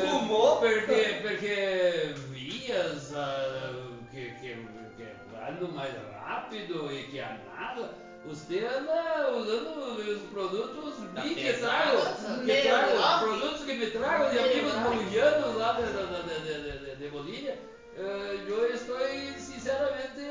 Fumou? 0.00 0.56
Porque, 0.56 1.20
porque 1.22 2.14
vias 2.30 3.12
uh, 3.12 3.94
que, 4.10 4.32
que, 4.40 4.66
que 4.96 5.06
andam 5.48 5.70
mais 5.72 5.92
rápido 6.20 6.92
e 6.92 7.04
que 7.04 7.20
a 7.20 7.38
nada. 7.54 8.04
Você 8.26 8.64
anda 8.64 9.36
usando 9.36 9.98
os 9.98 10.22
produtos 10.30 10.94
tá 11.14 11.20
que, 11.20 11.34
que 11.34 11.52
trago, 11.52 11.98
que 12.42 12.62
trago, 12.62 12.94
os 12.96 13.18
produtos 13.20 13.64
que 13.66 13.74
me 13.74 13.86
trago 13.90 14.30
de 14.30 14.38
amigos 14.38 14.72
bolivianos 14.72 15.56
lá 15.56 15.72
de, 15.74 15.82
de, 15.82 16.78
de, 16.80 16.96
de 16.96 17.08
Bolívia. 17.10 17.58
Uh, 17.96 18.48
eu 18.48 18.74
estou 18.74 18.98
sinceramente 19.38 20.24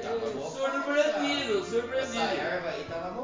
tá 0.00 0.10
surpreendido, 0.48 1.64
surpreendido. 1.64 2.22
Essa 2.22 2.34
erva 2.34 2.68
aí 2.70 2.84
tava 2.88 3.17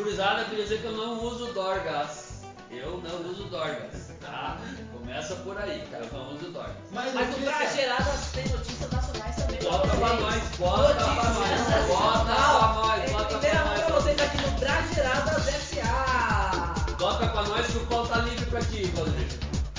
Gurizada, 0.00 0.44
queria 0.44 0.64
dizer 0.64 0.80
que 0.80 0.86
eu 0.86 0.92
não 0.92 1.22
uso 1.22 1.52
Dorgas. 1.52 2.40
Eu 2.70 3.02
não 3.02 3.30
uso 3.30 3.44
Dorgas, 3.44 4.10
tá? 4.18 4.56
Começa 4.94 5.36
por 5.36 5.58
aí, 5.58 5.86
cara. 5.90 6.06
Eu 6.06 6.18
não 6.18 6.34
uso 6.34 6.50
Dorgas. 6.50 6.74
Mas, 6.90 7.12
Mas 7.12 7.28
notícia... 7.28 7.96
tem 8.32 8.48
notícias 8.48 8.90
nacionais 8.90 9.36
também. 9.36 9.62
Bota 9.62 9.88
pra, 9.88 10.14
nós, 10.14 10.42
bota 10.56 10.94
notícias 10.94 11.14
pra 11.14 11.32
nós. 11.34 11.86
Bota 11.86 12.24
pra 12.24 12.72
nós, 12.74 13.12
bota 13.12 13.24
pra 13.26 13.36
nós. 13.36 13.44
É, 13.44 13.50
primeira 13.50 13.84
pra 13.84 13.94
vocês 13.94 14.20
aqui 14.22 14.36
no 14.38 14.58
Trageradas 14.58 15.44
SA. 15.44 16.94
Bota 16.98 17.28
pra 17.28 17.42
nós 17.42 17.66
que 17.66 17.76
o 17.76 17.86
pau 17.86 18.06
tá 18.06 18.16
livre 18.20 18.46
pra 18.46 18.60
ti, 18.62 18.86
Rodrigo. 18.96 19.30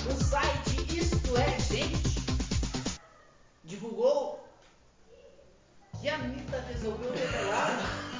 O 0.07 0.23
site 0.23 0.99
Isto 0.99 1.35
É 1.35 1.59
Gente 1.59 2.21
divulgou 3.63 4.47
que 5.99 6.07
a 6.07 6.13
Anitta 6.13 6.63
resolveu 6.69 7.11
revelar. 7.11 8.10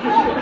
Thank 0.00 0.28
you. 0.36 0.37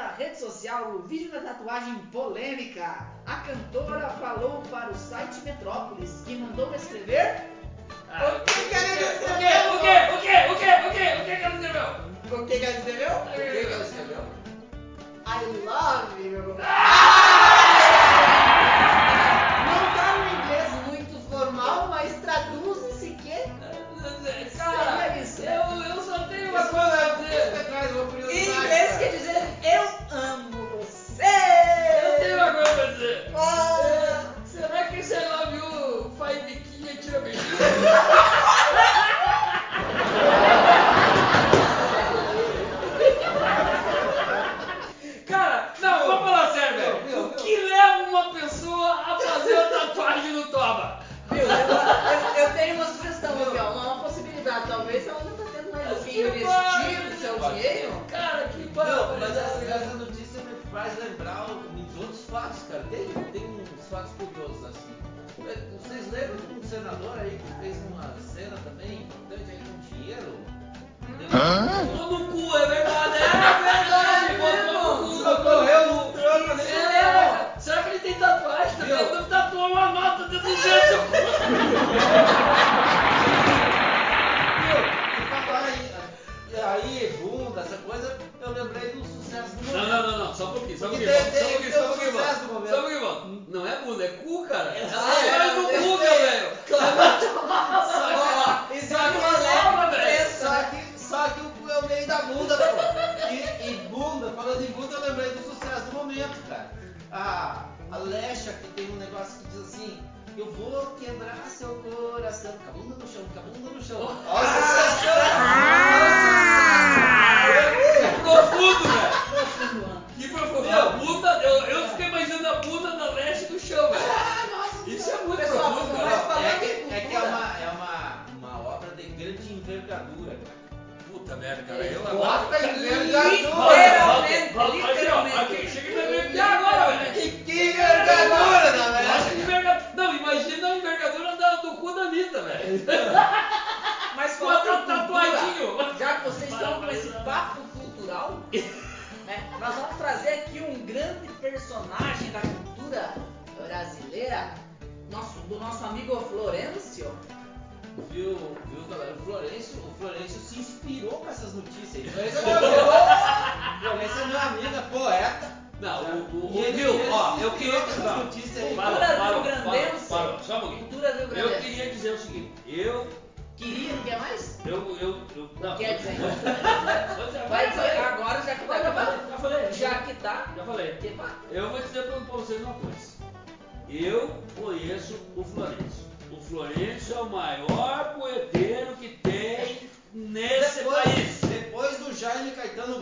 na 0.00 0.12
rede 0.12 0.38
social 0.38 0.92
o 0.92 1.02
vídeo 1.02 1.30
da 1.30 1.40
tatuagem 1.40 1.94
polêmica. 2.10 3.06
A 3.26 3.36
cantora 3.40 4.08
falou 4.08 4.62
para 4.70 4.90
o 4.90 4.94
site 4.94 5.40
Metrópolis 5.42 6.22
que 6.26 6.36
mandou 6.36 6.74
escrever. 6.74 7.42
Ah, 8.08 8.40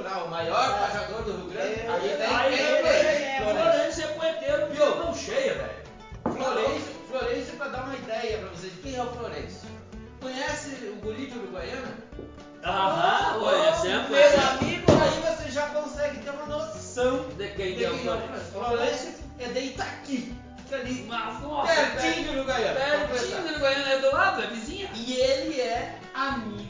Brau, 0.09 0.25
o 0.25 0.31
maior 0.31 0.79
pajador 0.81 1.23
do 1.23 1.33
Rio 1.33 1.51
Grande, 1.51 1.81
É, 1.81 1.88
aí 1.90 2.16
vem 2.16 2.27
Aí 2.27 2.57
quem 2.57 2.66
é, 2.66 2.71
é 2.71 3.37
é, 3.37 3.42
Florencio. 3.42 3.62
Florencio 3.62 4.05
é 4.05 4.07
poeteiro 4.09 4.68
de 4.73 4.79
mão 4.79 5.14
cheia, 5.14 5.55
velho. 5.55 6.37
Florencio, 6.37 6.94
Florencio, 7.11 7.57
pra 7.57 7.68
dar 7.68 7.85
uma 7.85 7.94
ideia 7.94 8.38
pra 8.38 8.49
vocês, 8.49 8.73
quem 8.83 8.97
é 8.97 9.03
o 9.03 9.07
Florencio? 9.12 9.68
Conhece 10.21 10.71
o 10.87 10.97
guri 11.03 11.27
de 11.27 11.38
Uruguaiana? 11.38 11.94
Aham, 12.64 13.37
Ô, 13.37 13.40
conhecemos. 13.40 14.09
Meu 14.09 14.49
amigo, 14.51 14.85
Aí 14.90 15.37
você 15.37 15.51
já 15.51 15.66
consegue 15.68 16.18
ter 16.18 16.31
uma 16.31 16.47
noção 16.47 17.29
De 17.37 17.49
quem 17.51 17.77
de 17.77 17.85
é 17.85 17.90
o 17.90 17.99
quem 17.99 18.07
é 18.09 18.11
o 18.11 18.18
Florencio. 18.18 18.53
Florencio. 18.53 19.14
É 19.38 19.49
de 19.49 19.61
Itaqui, 19.61 20.35
ali, 20.73 21.07
Mas, 21.09 21.40
nossa, 21.40 21.73
pertinho 21.73 22.25
de 22.25 22.37
Uruguaiana. 22.37 22.81
Pertinho 23.07 23.42
do 23.42 23.49
Uruguaiana, 23.51 23.92
é 23.92 23.99
do 23.99 24.11
lado, 24.12 24.42
é 24.42 24.47
vizinha. 24.49 24.90
E 24.94 25.12
ele 25.14 25.61
é 25.61 25.99
amigo 26.14 26.57
do 26.57 26.68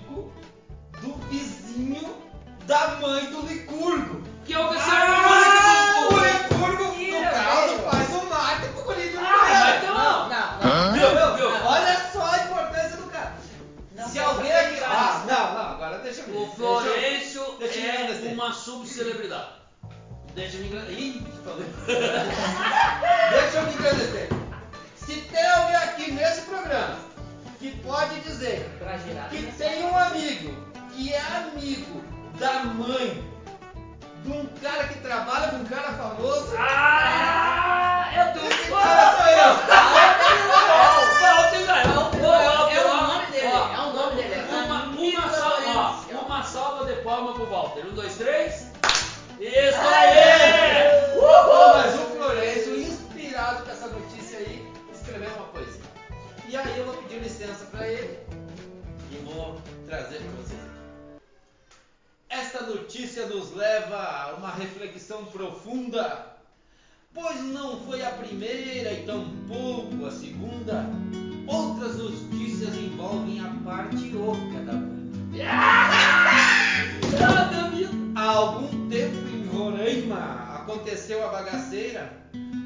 da 2.68 2.88
mãe 3.00 3.24
do 3.32 3.40
Licurgo. 3.46 4.22
Que 4.44 4.52
é 4.54 4.58
o 4.60 4.68
que 4.68 4.76
Ah, 4.78 6.06
o 6.10 6.14
Licurgo, 6.20 6.84
no 6.84 6.92
Mentira, 6.96 7.30
caso, 7.30 7.68
velho. 7.68 7.90
faz 7.90 8.08
o 8.10 8.26
mate 8.26 8.68
pro 8.68 8.94
de 8.94 9.16
Ah, 9.18 9.76
então 9.82 9.94
não, 9.94 10.28
não. 10.28 10.58
não. 10.60 10.92
Viu, 10.92 11.08
viu, 11.08 11.36
viu? 11.50 11.66
Olha 11.66 12.10
só 12.12 12.22
a 12.24 12.38
importância 12.44 12.96
do 12.96 13.10
cara. 13.10 13.32
Não 13.96 14.08
Se 14.08 14.18
alguém 14.18 14.52
aqui. 14.52 14.80
Ah, 14.84 15.24
não, 15.26 15.54
não, 15.54 15.70
agora 15.72 15.98
deixa 15.98 16.20
eu 16.20 16.26
ver. 16.26 16.32
O 16.32 16.46
Deixa 16.46 16.62
eu- 16.62 16.80
Florencio 16.82 17.56
deixa 17.58 17.78
eu 17.78 17.84
é 17.90 17.94
engrandecer. 18.04 18.32
uma 18.32 18.52
subcelebridade. 18.52 19.48
Deixa 20.34 20.56
eu 20.56 20.60
me 20.60 20.66
engrandecer. 20.68 20.98
Ih, 20.98 21.26
falei. 21.44 21.66
Deixa 23.30 23.56
eu 23.58 23.62
me 23.64 23.72
engrandecer. 23.72 24.28
Se 24.96 25.14
tem 25.22 25.46
alguém 25.50 25.76
aqui 25.76 26.12
nesse 26.12 26.42
programa 26.42 26.96
que 27.58 27.70
pode 27.82 28.20
dizer 28.20 28.70
que 29.30 29.52
tem 29.58 29.84
um 29.84 29.96
amigo 29.98 30.54
que 30.94 31.12
é 31.12 31.20
amigo 31.20 32.02
da 32.38 32.60
mãe 32.64 33.24
de 34.22 34.30
um 34.30 34.46
cara 34.62 34.84
que 34.88 35.00
trabalha 35.00 35.48
com 35.48 35.56
um 35.56 35.64
cara 35.64 35.92
famoso, 35.94 36.54
Ah, 36.56 38.10
eu 38.16 38.32
tô 38.32 38.46
esse 38.46 38.70
cara 38.70 39.16
sou 39.16 39.26
eu. 39.26 39.38
É 41.74 41.88
é 46.10 46.12
é 46.12 46.16
Uma, 46.16 46.42
salva, 46.44 46.84
de 46.84 47.00
palmas 47.02 47.34
pro 47.34 47.46
Walter. 47.46 47.86
Um, 47.86 47.94
dois, 47.94 48.16
três. 48.16 48.66
Isso 49.40 49.78
aí! 49.80 51.16
Uhul! 51.16 51.74
Mas 51.74 51.94
o 51.94 52.04
Florencio, 52.16 52.78
inspirado 52.80 53.64
com 53.64 53.70
essa 53.70 53.88
notícia 53.88 54.38
aí, 54.38 54.72
escreveu 54.92 55.30
uma 55.30 55.46
poesia. 55.46 55.82
E 56.48 56.56
aí 56.56 56.78
eu 56.78 56.84
vou 56.86 56.94
pedir 57.02 57.20
licença 57.20 57.64
para 57.66 57.88
ele 57.88 58.18
e 59.10 59.16
vou 59.24 59.60
trazer 59.86 60.18
para 60.18 60.42
vocês. 60.42 60.67
Esta 62.40 62.62
notícia 62.62 63.26
nos 63.26 63.52
leva 63.52 63.96
a 63.96 64.34
uma 64.38 64.52
reflexão 64.52 65.24
profunda, 65.24 66.36
pois 67.12 67.42
não 67.42 67.80
foi 67.80 68.04
a 68.04 68.12
primeira 68.12 68.92
e 68.92 69.04
tampouco 69.04 70.06
a 70.06 70.10
segunda. 70.12 70.86
Outras 71.48 71.96
notícias 71.96 72.76
envolvem 72.76 73.40
a 73.40 73.52
parte 73.64 74.16
oca 74.16 74.60
da 74.64 74.72
bunda. 74.72 75.34
Há 78.14 78.22
algum 78.22 78.88
tempo 78.88 79.16
em 79.16 79.48
Roraima 79.48 80.60
aconteceu 80.60 81.26
a 81.26 81.32
bagaceira. 81.32 82.12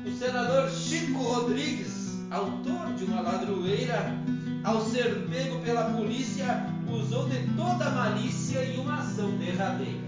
O 0.07 0.11
senador 0.19 0.69
Chico 0.71 1.19
Rodrigues, 1.19 2.11
autor 2.31 2.93
de 2.95 3.05
uma 3.05 3.23
ladroeira, 3.23 4.19
ao 4.65 4.85
ser 4.85 5.27
pego 5.31 5.61
pela 5.61 5.85
polícia, 5.93 6.63
usou 6.93 7.29
de 7.29 7.39
toda 7.57 7.87
a 7.87 7.91
malícia 7.91 8.65
em 8.65 8.79
uma 8.79 9.01
ação 9.01 9.31
derradeira. 9.39 10.01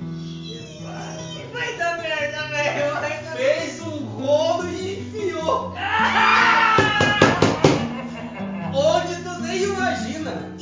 Vai 1.52 1.76
dar 1.76 1.98
merda, 1.98 2.48
velho. 2.48 2.94
Fez 3.36 3.80
um 3.80 4.04
rolo 4.06 4.68
e 4.68 5.00
enfiou. 5.00 5.72
Onde 8.74 9.14
tu 9.22 9.40
nem 9.40 9.62
imagina, 9.62 10.52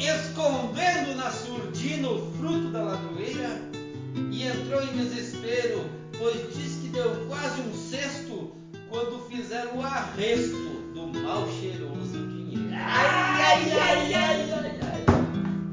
escondendo 0.00 1.14
na 1.16 1.30
surdina 1.30 2.08
o 2.08 2.32
fruto 2.32 2.70
da 2.70 2.82
ladroeira, 2.82 3.60
e 4.30 4.42
entrou 4.42 4.82
em 4.82 4.96
desespero, 4.96 5.84
pois 6.18 6.54
diz 6.54 6.76
que 6.80 6.88
deu 6.88 7.26
quase 7.28 7.60
um 7.60 7.74
cesto 7.74 8.52
quando 8.88 9.28
fizeram 9.28 9.76
o 9.76 9.82
arresto 9.82 10.56
do 10.94 11.08
mal 11.20 11.46
cheiroso 11.60 12.26
dinheiro. 12.26 12.70
Ai, 12.72 13.70
ai, 13.70 13.72
ai, 13.72 14.14
ai, 14.14 14.52
ai. 14.52 14.67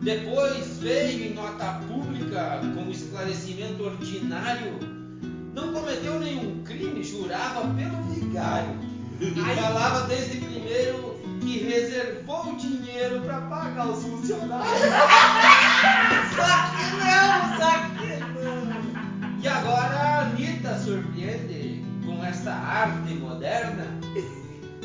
Depois 0.06 0.78
veio 0.78 1.32
em 1.32 1.34
nota 1.34 1.82
pública 1.88 2.62
como 2.76 2.92
esclarecimento 2.92 3.86
ordinário. 3.86 4.78
Não 5.56 5.74
cometeu 5.74 6.20
nenhum 6.20 6.62
crime, 6.64 7.04
jurava 7.04 7.62
pelo 7.74 8.04
vigário. 8.14 8.78
Ai. 9.20 9.56
Falava 9.56 10.08
desde 10.08 10.38
primeiro 10.38 11.20
que 11.42 11.58
reservou 11.58 12.56
dinheiro 12.56 13.22
para 13.22 13.42
pagar 13.42 13.88
os 13.88 14.04
funcionários. 14.04 14.80
Só 16.36 16.54
que 16.70 16.86
não, 17.02 17.58
só 17.58 17.72
que 17.98 18.06
não. 18.44 19.42
E 19.42 19.48
agora 19.48 19.96
a 19.96 20.22
Anitta 20.22 20.78
surpreende 20.78 21.84
com 22.06 22.24
essa 22.24 22.52
arte 22.52 23.16
moderna, 23.16 23.88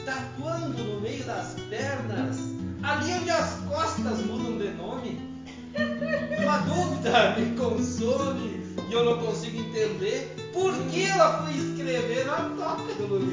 tatuando 0.02 0.82
no 0.82 1.02
meio 1.02 1.22
das 1.24 1.56
pernas, 1.68 2.49
ali 2.82 3.12
onde 3.12 3.30
as 3.30 3.54
costas 3.68 4.18
mudam 4.26 4.58
de 4.58 4.70
nome. 4.70 5.20
Uma 6.42 6.58
dúvida 6.58 7.36
me 7.38 7.56
consome 7.56 8.60
e 8.88 8.92
eu 8.92 9.04
não 9.04 9.18
consigo 9.24 9.60
entender 9.60 10.34
por 10.52 10.74
que 10.88 11.04
ela 11.04 11.42
foi 11.42 11.54
escrever 11.54 12.26
na 12.26 12.36
toca 12.56 12.94
do 12.94 13.06
lobisomem. 13.06 13.29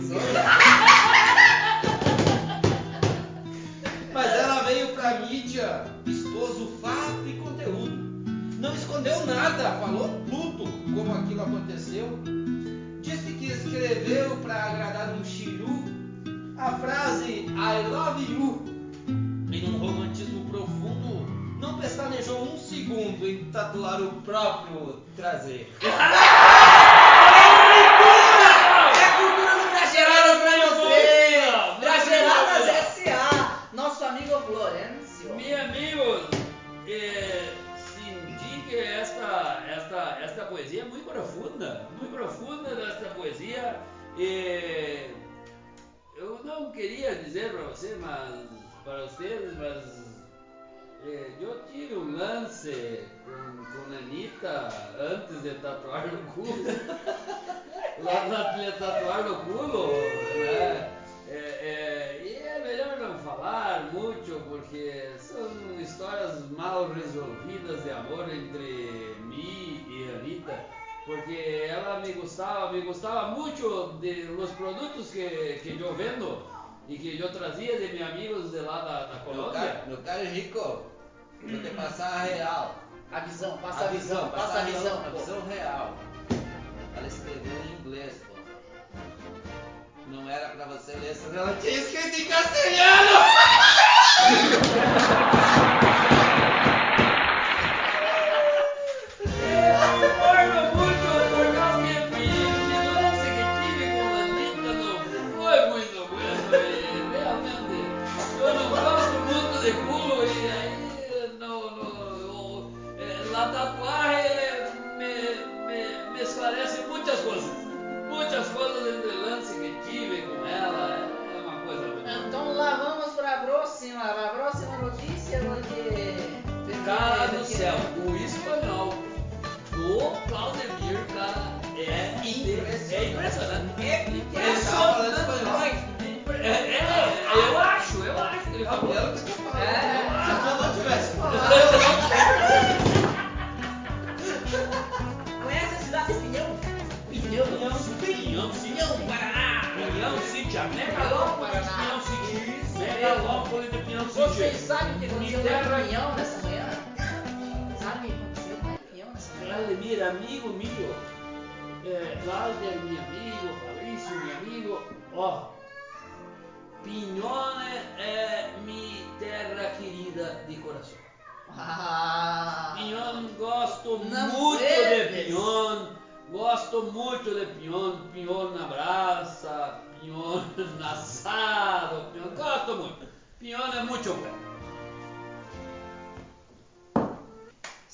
Ela 92.07 92.23
tinha 92.51 92.96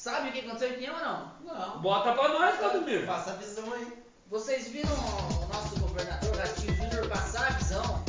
sabe 0.04 0.30
o 0.30 0.32
que 0.34 0.40
aconteceu 0.40 0.70
em 0.70 0.78
Pinhão 0.78 0.96
ou 0.96 1.02
não? 1.02 1.32
Não. 1.46 1.82
Bota 1.82 2.14
pra 2.14 2.28
nós, 2.28 2.58
Vladimir. 2.60 3.06
Passa 3.06 3.32
a 3.32 3.36
visão 3.36 3.74
aí. 3.74 4.04
Vocês 4.30 4.68
viram 4.68 4.92
o 4.92 5.48
nosso 5.54 5.80
governador 5.80 6.36
Ratinho 6.36 6.76
Júnior 6.76 7.08
passar 7.08 7.48
a 7.48 7.52
visão? 7.52 8.04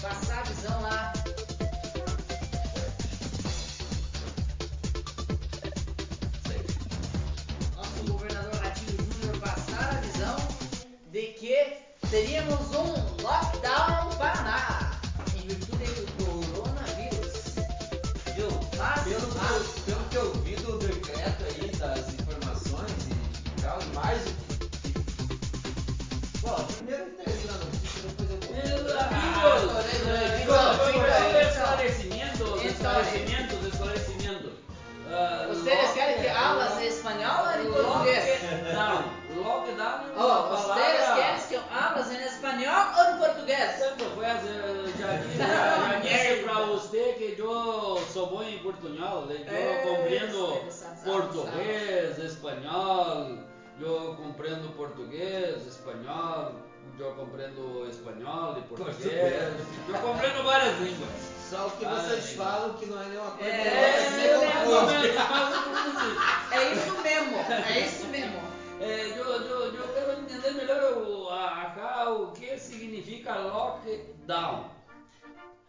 Passar 0.00 0.38
a 0.38 0.42
visão 0.42 0.82
lá. 0.82 1.12
Nosso 7.74 8.12
governador 8.12 8.54
Ratinho 8.62 9.12
Júnior 9.12 9.40
passar 9.40 9.96
a 9.96 10.00
visão 10.00 10.36
de 11.10 11.26
que 11.32 11.78
teríamos 12.10 12.74
um 12.74 13.22
lockdown 13.22 14.15
espanhol 37.06 37.46
ou 37.46 37.60
em 37.60 37.72
português? 37.72 38.42
Lockdown. 38.42 39.04
Lockdown 39.36 40.00
é 40.00 40.18
uma 40.18 40.38
Oh, 40.40 40.48
palavra... 40.48 40.82
¿Ustedes 40.84 41.06
quieren 41.14 41.40
que 41.48 41.54
eu 41.54 41.62
hablas 41.70 42.10
em 42.10 42.22
espanhol 42.24 42.84
ou 42.98 43.04
em 43.14 43.18
português? 43.18 43.78
Tanto 43.78 44.04
pues, 44.16 44.44
eh, 44.44 44.92
já 44.98 45.12
disse, 45.16 45.38
já 45.38 45.98
disse 46.00 46.42
para 46.42 46.60
você 46.64 47.14
que 47.16 47.36
eu 47.40 47.98
sou 48.12 48.26
bom 48.26 48.42
em 48.42 48.58
portunhol, 48.58 49.26
eu 49.30 49.54
É, 49.54 49.82
compreendo 49.86 50.62
português, 51.04 52.18
espanhol, 52.18 53.38
eu 53.80 54.16
compreendo 54.16 54.68
português, 54.76 55.66
espanhol, 55.66 56.52
eu 56.98 57.12
compreendo 57.12 57.86
espanhol 57.88 58.56
e 58.58 58.62
português, 58.62 58.96
Português. 58.96 59.52
eu 59.88 59.94
compreendo 60.00 60.42
várias 60.44 60.78
línguas. 60.80 61.25
Só 61.48 61.68
o 61.68 61.70
que 61.72 61.84
Ai. 61.84 61.94
vocês 61.94 62.32
falam 62.32 62.74
que 62.74 62.86
não 62.86 63.00
é 63.00 63.06
nenhuma 63.06 63.30
coisa 63.30 63.50
É, 63.50 63.54
é, 63.54 64.06
é. 64.10 64.46
É 66.50 66.72
isso 66.72 66.92
mesmo, 67.02 67.36
é 67.38 67.80
isso 67.80 68.06
mesmo. 68.06 68.40
É, 68.80 69.06
eu, 69.16 69.24
eu, 69.24 69.74
eu 69.74 69.94
quero 69.94 70.20
entender 70.20 70.50
melhor 70.52 70.92
o, 70.98 71.28
a, 71.30 72.10
o 72.10 72.32
que 72.32 72.58
significa 72.58 73.36
lockdown. 73.36 74.70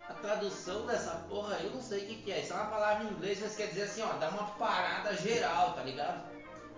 A 0.10 0.14
tradução 0.14 0.86
dessa 0.88 1.12
porra 1.30 1.56
aí, 1.56 1.66
eu 1.66 1.72
não 1.74 1.82
sei 1.82 2.04
o 2.04 2.08
que, 2.08 2.16
que 2.24 2.32
é. 2.32 2.40
Isso 2.42 2.54
é 2.54 2.56
uma 2.56 2.66
palavra 2.66 3.04
em 3.04 3.12
inglês, 3.12 3.40
mas 3.42 3.56
quer 3.56 3.68
dizer 3.68 3.84
assim, 3.84 4.02
ó, 4.02 4.14
dá 4.18 4.30
uma 4.30 4.46
parada 4.52 5.16
geral, 5.16 5.74
tá 5.74 5.84
ligado? 5.84 6.24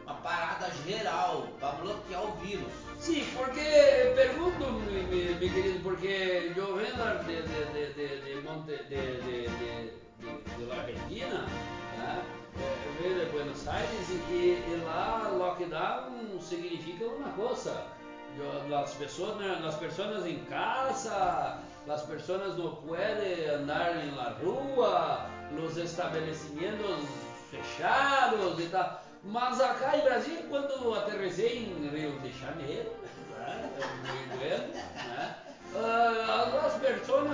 Uma 0.10 0.22
parada 0.22 0.72
geral 0.88 1.48
pra 1.60 1.70
bloquear 1.74 2.24
o 2.24 2.32
vírus. 2.38 2.74
Sim, 2.98 3.24
porque 3.38 4.12
pergunto, 4.16 4.72
mi 4.74 5.38
querido, 5.38 5.84
porque 5.84 6.52
eu 6.56 6.76
venho 6.76 6.96
de, 7.26 7.42
de, 7.44 7.66
de, 7.74 7.94
de, 7.94 8.22
de 8.22 8.42
Monte, 8.42 8.72
de, 8.86 9.22
de, 9.22 9.48
de, 9.48 10.66
de, 10.66 10.72
Argentina, 10.72 11.46
né? 11.96 12.24
É, 12.58 13.04
venho 13.04 13.20
de 13.20 13.26
Buenos 13.32 13.68
Aires 13.68 14.10
e, 14.10 14.34
e 14.34 14.84
lá 14.84 15.30
lockdown 15.38 16.42
significa 16.42 17.06
uma 17.06 17.30
coisa. 17.34 17.86
Eu- 18.36 18.68
Las 18.68 18.96
pessoas, 18.96 19.62
las 19.62 19.76
personas 19.76 20.26
em 20.26 20.40
casa, 20.46 21.60
las 21.86 22.02
personas 22.02 22.58
não 22.58 22.76
podem 22.78 23.46
andar 23.48 23.94
la 24.16 24.36
rua, 24.42 25.26
os 25.56 25.78
estabelecimentos 25.78 27.06
fechados 27.52 28.60
e 28.60 28.70
tal. 28.70 29.09
Mas 29.24 29.60
acá 29.60 29.98
em 29.98 30.02
Brasil, 30.02 30.38
quando 30.50 30.94
aterrissei 30.96 31.66
em 31.66 31.90
Rio 31.90 32.20
de 32.20 32.32
Janeiro, 32.32 32.92
né, 33.38 33.70
muito 34.08 34.38
bueno, 34.38 34.74
né, 34.74 35.36
ah, 35.76 36.62
as 36.66 36.74
pessoas, 36.76 37.28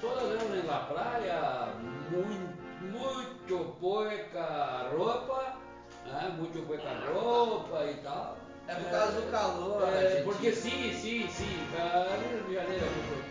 todas 0.00 0.22
elas 0.22 0.64
em 0.64 0.66
la 0.66 0.80
praia, 0.80 1.68
muito, 2.10 2.60
muito 2.82 3.76
pouca 3.80 4.90
roupa, 4.94 5.54
né, 6.06 6.34
muito 6.36 6.62
pouca 6.66 6.88
roupa 7.10 7.84
e 7.86 7.94
tal. 8.02 8.36
É 8.68 8.74
por 8.74 8.90
causa 8.90 9.20
do 9.20 9.30
calor, 9.32 9.82
É, 9.88 10.22
porque 10.22 10.52
sim, 10.52 10.92
sim, 10.92 11.26
sim, 11.28 11.66
ah, 11.76 12.16
Rio 12.28 12.44
de 12.44 12.54
Janeiro 12.54 12.84
é 12.84 12.90
muito. 12.90 13.30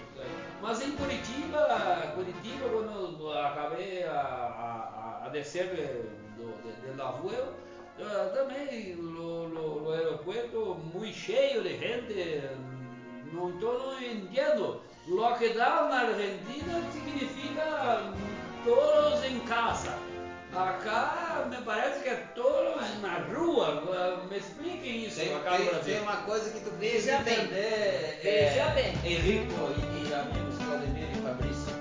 Mas 0.61 0.81
em 0.81 0.91
Curitiba, 0.91 2.11
Curitiba, 2.15 2.69
quando 2.69 3.31
eu 3.31 3.39
acabei 3.39 4.03
a, 4.03 4.11
a, 4.11 5.25
a 5.25 5.29
descer 5.29 5.67
do, 6.35 6.51
de, 6.61 6.91
de 6.91 6.97
la 6.97 7.05
rua, 7.05 7.53
ah, 8.01 8.31
também 8.33 8.95
o 8.95 9.91
aeroporto 9.91 10.79
muito 10.93 11.17
cheio 11.17 11.61
de 11.63 11.77
gente, 11.77 12.41
não 13.33 13.49
estou 13.49 13.93
entendendo. 13.99 14.81
Lockdown 15.07 15.89
na 15.89 16.01
Argentina 16.01 16.81
significa 16.93 18.13
todos 18.63 19.23
em 19.25 19.39
casa. 19.41 19.97
Acá 20.55 21.45
me 21.49 21.57
parece 21.57 22.01
que 22.03 22.09
é 22.09 22.15
todos 22.35 23.01
na 23.01 23.19
rua. 23.33 23.83
Me 24.29 24.37
expliquem 24.37 25.05
isso 25.05 25.19
tem, 25.19 25.35
acá 25.35 25.57
tem. 25.57 25.67
Tem 25.83 26.01
uma 26.01 26.17
coisa 26.17 26.49
que 26.51 26.59
tu 26.61 26.71
precisa 26.71 27.17
Veja 27.19 27.33
entender. 27.33 28.19
Bem. 28.23 28.33
É, 28.33 28.71
bem. 28.75 28.97
É 29.03 29.19
e, 29.19 30.13
amigos 30.13 30.57
Claudemir 30.57 31.09
e 31.11 31.21
Fabrício. 31.21 31.73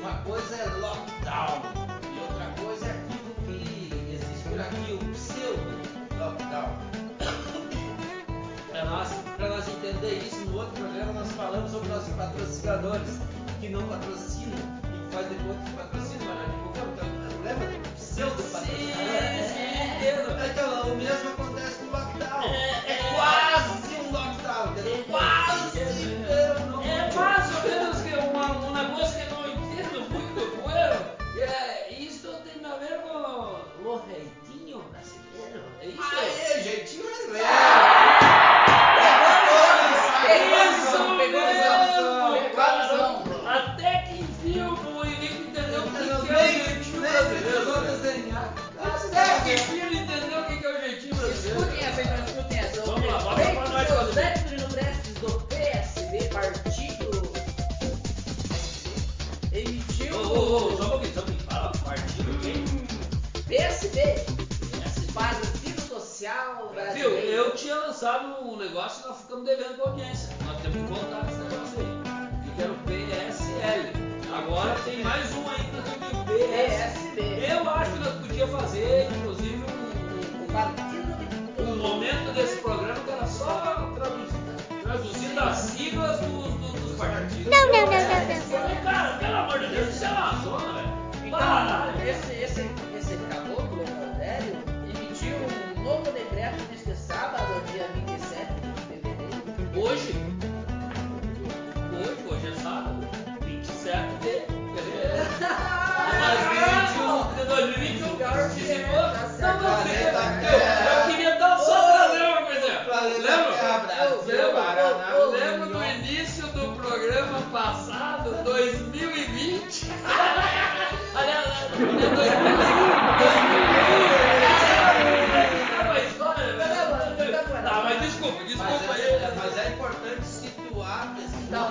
Uma 0.00 0.18
coisa 0.22 0.56
é 0.56 0.66
lockdown 0.80 1.85
já 4.56 4.64
que 4.64 4.92
o 4.94 4.98
pseudo-lockdown. 5.12 6.70
Para 8.70 8.84
nós, 8.86 9.08
para 9.36 9.48
nós 9.50 9.68
entender 9.68 10.22
isso, 10.26 10.40
no 10.46 10.56
outro 10.58 10.82
programa 10.82 11.12
nós 11.12 11.30
falamos 11.32 11.70
sobre 11.70 11.88
nossos 11.90 12.14
patrocinadores, 12.14 13.18
que 13.60 13.68
não 13.68 13.86
patrocinam 13.86 14.56
e 14.94 15.08
que 15.08 15.14
faz 15.14 15.28
depois 15.28 15.58
que 15.58 15.70
patrocinam, 15.76 16.26
mas 16.26 16.38
não 16.38 16.56
divulgamos. 16.56 16.94
Então, 16.94 17.42
lembra 17.44 17.66
do 17.66 17.88
pseudo-patrocinador? 17.96 18.66
Sim, 18.72 19.52
sim. 19.52 19.66
Então, 20.50 20.92
o 20.92 20.96
mesmo 20.96 21.28
acontece 21.28 21.45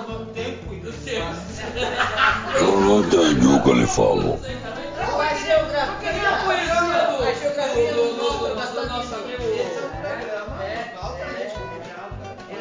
do 0.06 0.26
tempo 0.34 0.74
e 0.74 0.80
dos 0.80 0.96
seus. 0.96 1.38
Eu 2.60 2.80
não 2.82 3.00
entendi 3.02 3.48
o 3.48 3.62
que 3.64 3.70
ele 3.70 3.88
falou. 3.88 4.40
A 4.40 5.36
geografia, 5.36 6.30
a 6.30 6.44
poesia 6.44 7.94
do, 7.94 8.88
nosso 8.88 9.16
amigo. 9.16 9.44
Esse 9.44 9.78
é 9.78 9.86
um 9.86 9.90
programa. 9.90 10.64
É, 10.64 10.96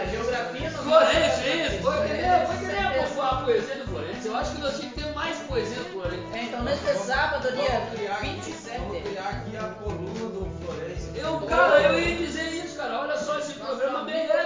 a 0.03 0.07
geografia 0.07 0.71
do 0.71 0.79
Florence, 0.79 1.49
isso. 1.49 1.83
Foi 1.83 2.07
querer 2.07 2.29
apontar 2.29 3.33
a 3.33 3.43
poesia 3.45 3.77
do 3.77 3.87
Florence. 3.87 4.27
Eu 4.27 4.37
acho 4.37 4.55
que 4.55 4.61
nós 4.61 4.77
temos 4.77 4.95
que 4.95 5.01
ter 5.03 5.13
mais 5.15 5.39
poesia 5.39 5.77
do 5.77 5.85
Florence. 5.93 6.25
É, 6.33 6.43
então, 6.45 6.63
neste 6.63 6.95
sábado, 6.99 7.49
dia 7.53 8.17
27. 8.21 8.79
Vamos 8.79 9.03
criar 9.03 9.29
aqui 9.29 9.57
a 9.57 9.69
coluna 9.83 10.29
do 10.31 10.51
Florence. 10.65 11.11
Eu, 11.15 11.41
cara, 11.41 11.81
eu 11.83 11.99
ia 11.99 12.17
dizer 12.17 12.49
isso, 12.65 12.77
cara. 12.77 13.01
Olha 13.01 13.17
só, 13.17 13.39
esse 13.39 13.55
programa 13.55 14.05
merece 14.05 14.44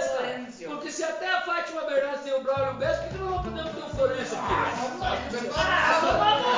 se 0.99 1.05
até 1.05 1.33
a 1.33 1.43
Fátima 1.43 1.83
Bernardes 1.85 2.25
tem 2.25 2.35
o 2.35 2.43
Braulio 2.43 2.75
Bessa, 2.75 3.03
por 3.03 3.11
que 3.11 3.19
não 3.19 3.41
podemos 3.41 3.73
ter 3.73 3.85
o 3.85 3.89
Florencio 3.91 4.37
aqui? 4.37 5.51
Ah! 5.55 6.58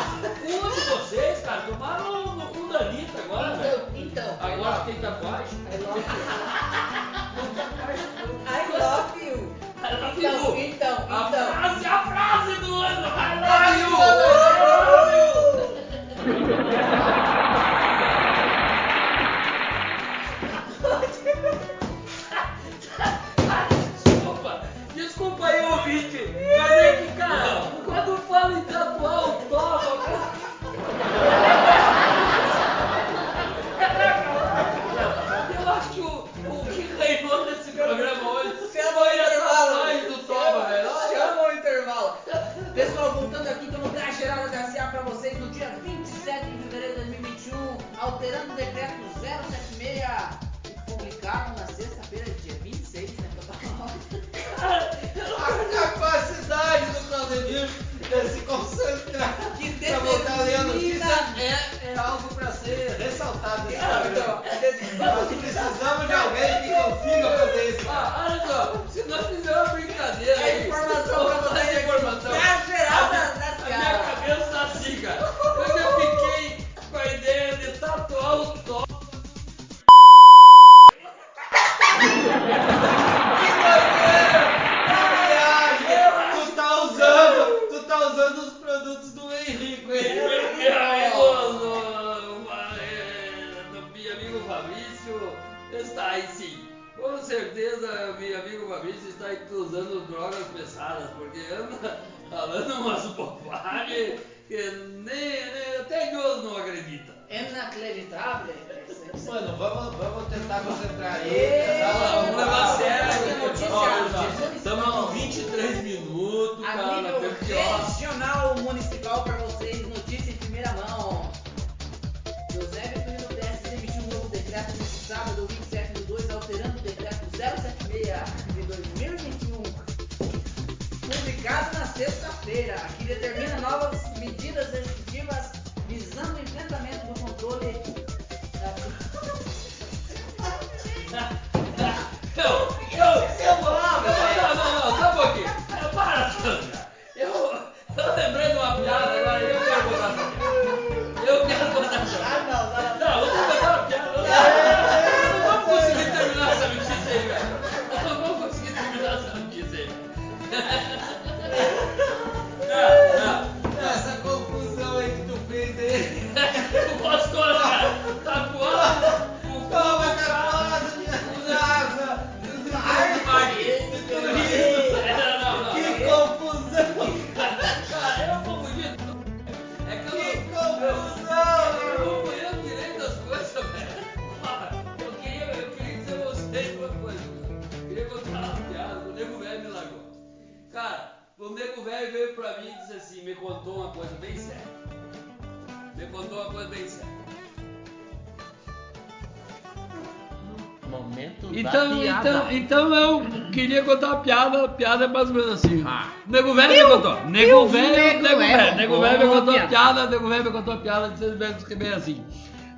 Piada, 204.81 204.95
a 204.95 204.99
piada 204.99 205.05
é 205.05 205.09
mais 205.09 205.29
ou 205.29 205.35
menos 205.35 205.53
assim. 205.53 205.85
Ah. 205.87 206.09
Nego 206.27 206.55
velho 206.55 206.89
me 206.89 206.95
contou. 206.95 207.25
Nego 207.27 207.67
velho, 207.69 208.23
Nego 208.23 208.39
velho. 208.39 208.77
Nego 208.77 209.01
velho 209.01 209.19
me 209.19 209.35
contou 209.35 209.57
a 209.57 209.67
piada. 209.67 210.07
nego 210.07 210.29
velho 210.29 210.45
me 210.45 210.51
contou 210.51 210.75
a 210.75 210.77
piada, 210.79 211.09
vocês 211.11 211.37
devem 211.39 211.57
escrever 211.57 211.95
assim. 211.95 212.25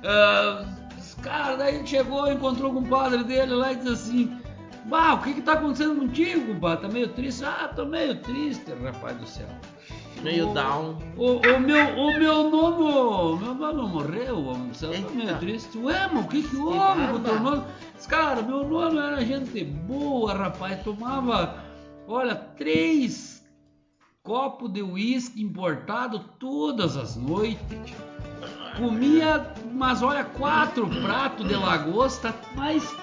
Ah, 0.03 0.65
cara, 1.21 1.55
daí 1.55 1.75
ele 1.75 1.87
chegou, 1.87 2.31
encontrou 2.31 2.73
com 2.73 2.79
o 2.79 2.87
padre 2.87 3.23
dele 3.23 3.53
lá 3.53 3.71
e 3.71 3.75
disse 3.77 3.89
assim: 3.93 4.37
Bah, 4.85 5.13
o 5.13 5.19
que 5.21 5.33
que 5.35 5.41
tá 5.41 5.53
acontecendo 5.53 5.95
contigo, 5.95 6.53
compadre? 6.53 6.87
Tá 6.87 6.93
meio 6.93 7.07
triste? 7.09 7.43
Ah, 7.45 7.69
tô 7.73 7.85
meio 7.85 8.15
triste, 8.15 8.65
rapaz 8.83 9.15
do 9.17 9.25
céu. 9.27 9.47
Meio 10.21 10.49
O- 10.49 10.53
down. 10.53 10.97
O, 11.17 11.31
o 11.37 11.59
meu, 11.59 11.85
o 11.97 12.17
meu 12.19 12.49
nono, 12.49 13.37
meu 13.37 13.53
nono 13.53 13.87
morreu, 13.87 14.45
homem 14.45 14.67
do 14.69 14.75
céu, 14.75 14.91
tô 14.93 15.09
meio 15.13 15.37
triste. 15.37 15.77
Ué, 15.77 16.09
mas 16.13 16.25
o 16.25 16.27
que 16.29 16.43
que 16.43 16.55
houve 16.55 17.07
com 17.07 17.15
o 17.15 17.19
teu 17.19 17.39
nono? 17.39 17.65
Cara, 18.07 18.41
meu 18.41 18.63
nono 18.67 18.99
era 19.01 19.23
gente 19.23 19.63
boa, 19.63 20.33
rapaz, 20.33 20.81
tomava, 20.83 21.55
olha, 22.07 22.35
três 22.35 23.43
copos 24.23 24.71
de 24.71 24.81
uísque 24.81 25.41
importado 25.41 26.19
todas 26.39 26.95
as 26.95 27.15
noites. 27.15 27.93
Comia, 28.77 29.53
mas 29.71 30.01
olha, 30.01 30.23
quatro 30.23 30.89
pratos 31.01 31.47
de 31.47 31.53
lagosta, 31.53 32.33
mas 32.55 32.95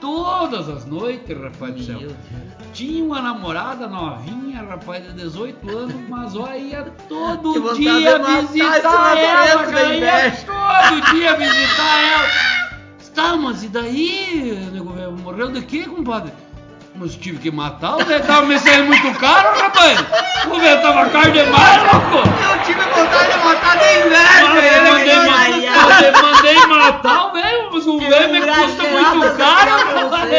todas 0.00 0.68
as 0.68 0.84
noites, 0.84 1.36
rapaz 1.36 1.74
do 1.74 1.82
céu. 1.82 2.00
Tinha 2.72 3.04
uma 3.04 3.20
namorada 3.20 3.88
novinha, 3.88 4.62
rapaz, 4.62 5.04
de 5.04 5.14
18 5.14 5.70
anos, 5.70 6.08
mas 6.08 6.36
olha, 6.36 6.56
ia 6.58 6.84
todo 7.08 7.74
dia 7.74 8.18
visitar 8.18 9.18
ela, 9.18 9.64
cara, 9.64 9.94
ia 9.94 10.30
todo 10.30 11.14
dia 11.14 11.36
visitar 11.36 12.02
ela. 12.02 12.56
Tá, 13.14 13.34
mas 13.34 13.64
e 13.64 13.68
daí, 13.68 14.70
morreu 15.22 15.50
de 15.50 15.62
quê, 15.62 15.84
compadre? 15.84 16.30
Mas 16.98 17.14
tive 17.14 17.38
que 17.38 17.50
matar, 17.50 17.96
o 17.96 18.04
velho 18.04 18.24
tava 18.24 18.46
me 18.46 18.58
saindo 18.58 18.86
muito 18.86 19.12
caro, 19.18 19.58
rapaz. 19.60 19.98
O 20.50 20.58
velho 20.58 20.80
tava 20.80 21.10
caro 21.10 21.30
demais, 21.30 21.82
louco. 21.82 22.26
Eu 22.26 22.62
tive 22.64 22.80
vontade 22.80 23.32
de 23.32 23.38
matar 23.44 23.76
de 23.76 23.84
Mas 23.84 24.06
inveja. 24.06 24.46
eu 24.46 24.62
ele 24.62 24.90
mandei, 24.90 25.16
matar, 25.16 26.04
eu 26.04 26.22
mandei 26.22 26.66
matar 26.66 27.26
o 27.26 27.32
velho, 27.32 27.68
mas 27.70 27.86
o 27.86 27.98
velho 27.98 28.32
me 28.32 28.40
custa 28.40 28.82
muito 28.84 29.36
caro, 29.36 29.70
rapaz. 29.70 30.30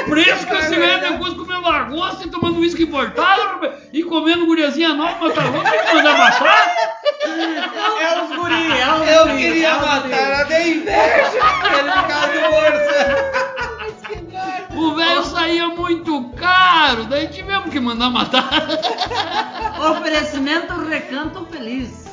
O 0.00 0.04
preço 0.08 0.46
que 0.46 0.54
esse 0.54 0.74
velho 0.76 1.12
me 1.12 1.18
custa 1.18 1.36
comendo 1.36 1.62
lagosta 1.68 2.26
e 2.26 2.30
tomando 2.30 2.60
uísque 2.60 2.84
importado, 2.84 3.42
rapaz, 3.42 3.72
e 3.92 4.02
comendo 4.02 4.46
guriazinha 4.46 4.94
nova, 4.94 5.16
mas 5.20 5.34
tá 5.34 5.42
louco, 5.42 5.70
tem 5.70 5.84
que 5.84 5.94
mandar 5.94 6.16
matar? 6.16 6.74
É 8.00 8.22
os 8.22 8.36
guri, 8.36 8.80
é 8.80 8.94
os 8.94 9.08
Eu 9.08 9.26
guri, 9.26 9.42
queria 9.42 9.68
é 9.68 9.72
matar 9.74 10.10
ela 10.10 10.42
de 10.44 10.70
inveja. 10.70 11.38
Ele 11.78 11.90
ficava 11.92 12.32
de 12.32 12.38
bolsa. 12.40 13.75
O 14.76 14.94
velho 14.94 15.24
saía 15.24 15.68
muito 15.68 16.24
caro, 16.36 17.04
daí 17.04 17.28
tivemos 17.28 17.70
que 17.70 17.80
mandar 17.80 18.10
matar. 18.10 18.50
Oferecimento 19.90 20.74
Recanto 20.84 21.46
Feliz. 21.46 22.04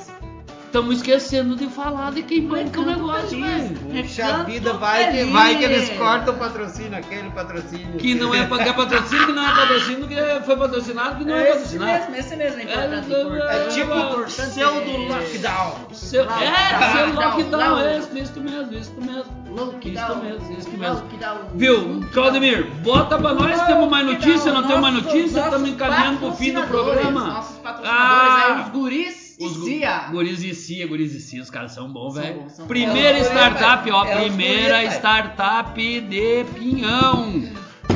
Estamos 0.66 0.96
esquecendo 0.98 1.56
de 1.56 1.68
falar 1.68 2.14
de 2.14 2.24
quem 2.24 2.48
banca 2.48 2.80
o 2.80 2.84
Recanto 2.84 3.06
negócio, 3.06 3.30
Feliz. 3.30 3.44
velho. 3.44 4.04
Puxa 4.04 4.26
Recanto 4.26 4.46
vida, 4.46 4.74
vai 4.74 5.12
que, 5.12 5.24
vai 5.26 5.58
que 5.58 5.66
eles 5.66 5.90
cortam 5.98 6.34
o 6.34 6.38
patrocínio, 6.38 6.98
aquele 6.98 7.30
patrocínio. 7.30 7.98
Que 8.00 8.16
não 8.16 8.34
é 8.34 8.48
pagar 8.48 8.76
patrocínio, 8.76 9.26
que 9.28 9.34
não 9.34 9.48
é 9.48 9.56
patrocínio, 9.56 10.08
que 10.08 10.16
foi 10.46 10.56
patrocinado, 10.58 11.18
que 11.18 11.26
não 11.26 11.36
é 11.36 11.42
esse 11.42 11.78
patrocinado. 11.78 11.92
mesmo, 11.92 12.16
esse 12.16 12.36
mesmo 12.36 12.60
é 12.60 12.64
importante. 12.64 13.14
É, 13.14 13.22
importante. 13.22 13.56
É 13.56 13.68
tipo 13.68 13.98
importante 13.98 14.42
pseudo 14.42 14.98
lockdown. 15.10 15.76
Seu, 15.92 16.26
Lockdown, 16.26 16.44
é, 16.44 16.92
seu 16.92 17.06
lockdown, 17.14 17.30
lockdown, 17.30 17.80
é 17.80 17.98
isso, 18.00 18.18
isso 18.18 18.42
mesmo, 18.42 19.43
isso 19.54 20.16
mesmo. 20.16 20.40
Lockdown. 20.46 20.58
Isso 20.60 20.70
mesmo. 20.72 20.96
Lockdown. 20.96 21.38
Viu. 21.56 22.06
Claudemir, 22.12 22.66
bota 22.84 23.18
pra 23.18 23.34
nós, 23.34 23.62
temos 23.66 23.90
mais 23.90 24.06
notícia, 24.06 24.52
não 24.52 24.64
temos 24.64 24.82
mais 24.82 24.96
notícia, 24.96 25.40
estamos 25.40 25.70
encaminhando 25.70 26.20
pro 26.20 26.32
fim 26.34 26.54
do 26.54 26.64
programa. 26.64 27.28
Nossos 27.28 27.58
patrocinadores 27.58 27.94
Ah, 27.94 28.56
aí, 28.56 28.62
os 28.64 28.70
guris 28.70 29.36
e 29.40 29.46
Os 29.46 29.58
gu- 29.58 29.66
Cia. 29.66 29.98
Guris 30.12 30.44
e 30.44 30.54
Cia, 30.54 30.88
guris 30.88 31.14
e 31.14 31.20
Cia, 31.20 31.42
os 31.42 31.50
caras 31.50 31.72
são 31.72 31.92
bons, 31.92 32.14
velho. 32.16 32.46
Primeira 32.68 33.18
bons. 33.20 33.28
startup, 33.28 33.92
ó, 33.92 34.06
É 34.06 34.16
primeira 34.22 34.84
startup 34.86 35.74
de 36.02 36.46
Pinhão. 36.54 37.44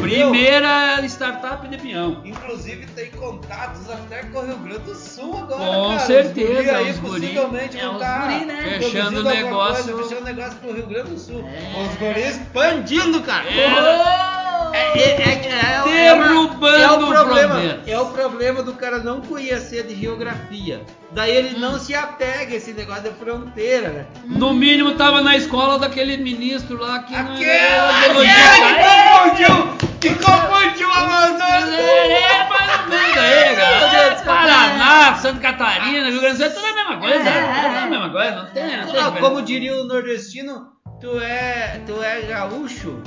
Primeira 0.10 1.05
startup 1.05 1.68
de 1.68 1.78
Pinhão. 1.78 2.22
Inclusive 2.24 2.86
tem 2.88 3.12
contatos 3.12 3.89
até 3.89 4.24
com 4.24 4.39
o 4.39 4.45
Rio 4.45 4.58
Grande 4.58 4.80
do 4.80 4.95
Sul 4.95 5.38
agora, 5.38 5.60
Com 5.60 5.88
cara. 5.89 5.99
certeza, 5.99 6.78
aí 6.78 6.91
os 6.91 6.97
guri. 6.99 7.28
possivelmente 7.28 7.78
É, 7.78 7.89
tá 7.97 8.20
guri, 8.20 8.45
né? 8.45 8.80
Fechando 8.80 9.20
o 9.20 9.24
negócio. 9.24 9.93
Coisa, 9.93 10.10
fechando 10.10 10.26
negócio 10.26 10.58
pro 10.60 10.74
Rio 10.74 10.88
Grande 10.88 11.10
do 11.10 11.20
Sul. 11.20 11.43
É. 11.47 11.82
Os 11.82 11.95
guris 11.97 12.38
expandindo, 12.38 13.22
cara. 13.22 13.45
É. 13.49 14.38
É, 14.74 14.99
é, 14.99 15.22
é, 15.22 15.32
é, 15.49 16.14
Derrubando 16.16 16.76
é 16.76 16.91
o 16.91 17.08
problema. 17.08 17.80
É 17.88 17.99
o 17.99 18.05
problema 18.08 18.62
do 18.64 18.74
cara 18.74 18.99
não 18.99 19.22
conhecer 19.22 19.84
de 19.88 19.95
geografia. 19.95 20.82
Daí 21.12 21.36
ele 21.36 21.58
não 21.58 21.80
se 21.80 21.95
apega 21.95 22.53
a 22.53 22.58
esse 22.58 22.74
negócio 22.74 23.03
de 23.03 23.12
fronteira, 23.12 23.89
né? 23.89 24.05
No 24.26 24.53
mínimo 24.53 24.93
tava 24.95 25.22
na 25.22 25.36
escola 25.36 25.80
daquele 25.80 26.18
ministro 26.18 26.78
lá 26.80 26.99
que 26.99 27.14
não 27.14 27.34
Aquele, 27.34 27.49
era 27.49 27.89
aquele 27.89 28.28
que 28.28 29.45
confundiu, 29.47 29.86
que 29.99 30.09
confundiu 30.15 30.89
a 30.91 30.97
Amazonas. 30.99 31.69
É, 31.73 32.49
mais 32.49 32.79
ou 32.81 32.87
menos 32.89 33.17
aí, 33.17 33.55
cara. 33.55 34.15
Paraná, 34.23 35.15
Santa 35.15 35.39
Catarina, 35.39 36.09
Rio 36.09 36.21
Grande 36.21 36.37
do 36.43 36.49
Sul, 36.51 36.53
tudo 36.53 36.65
é 36.65 36.69
a 36.69 36.75
mesma 36.75 36.97
coisa. 36.99 37.29
É, 37.29 37.63
Tudo 37.63 37.75
é, 37.75 37.77
é 37.77 37.79
a 37.79 37.87
mesma 37.87 38.09
coisa, 38.09 38.31
não 38.35 38.45
tem. 38.51 38.77
Não 38.77 38.91
tem 38.91 38.99
Ah, 39.01 39.11
como 39.19 39.41
diria 39.41 39.75
o 39.75 39.83
nordestino, 39.85 40.67
tu 40.99 41.19
é, 41.21 41.81
tu 41.85 42.01
é 42.03 42.21
gaúcho, 42.23 43.01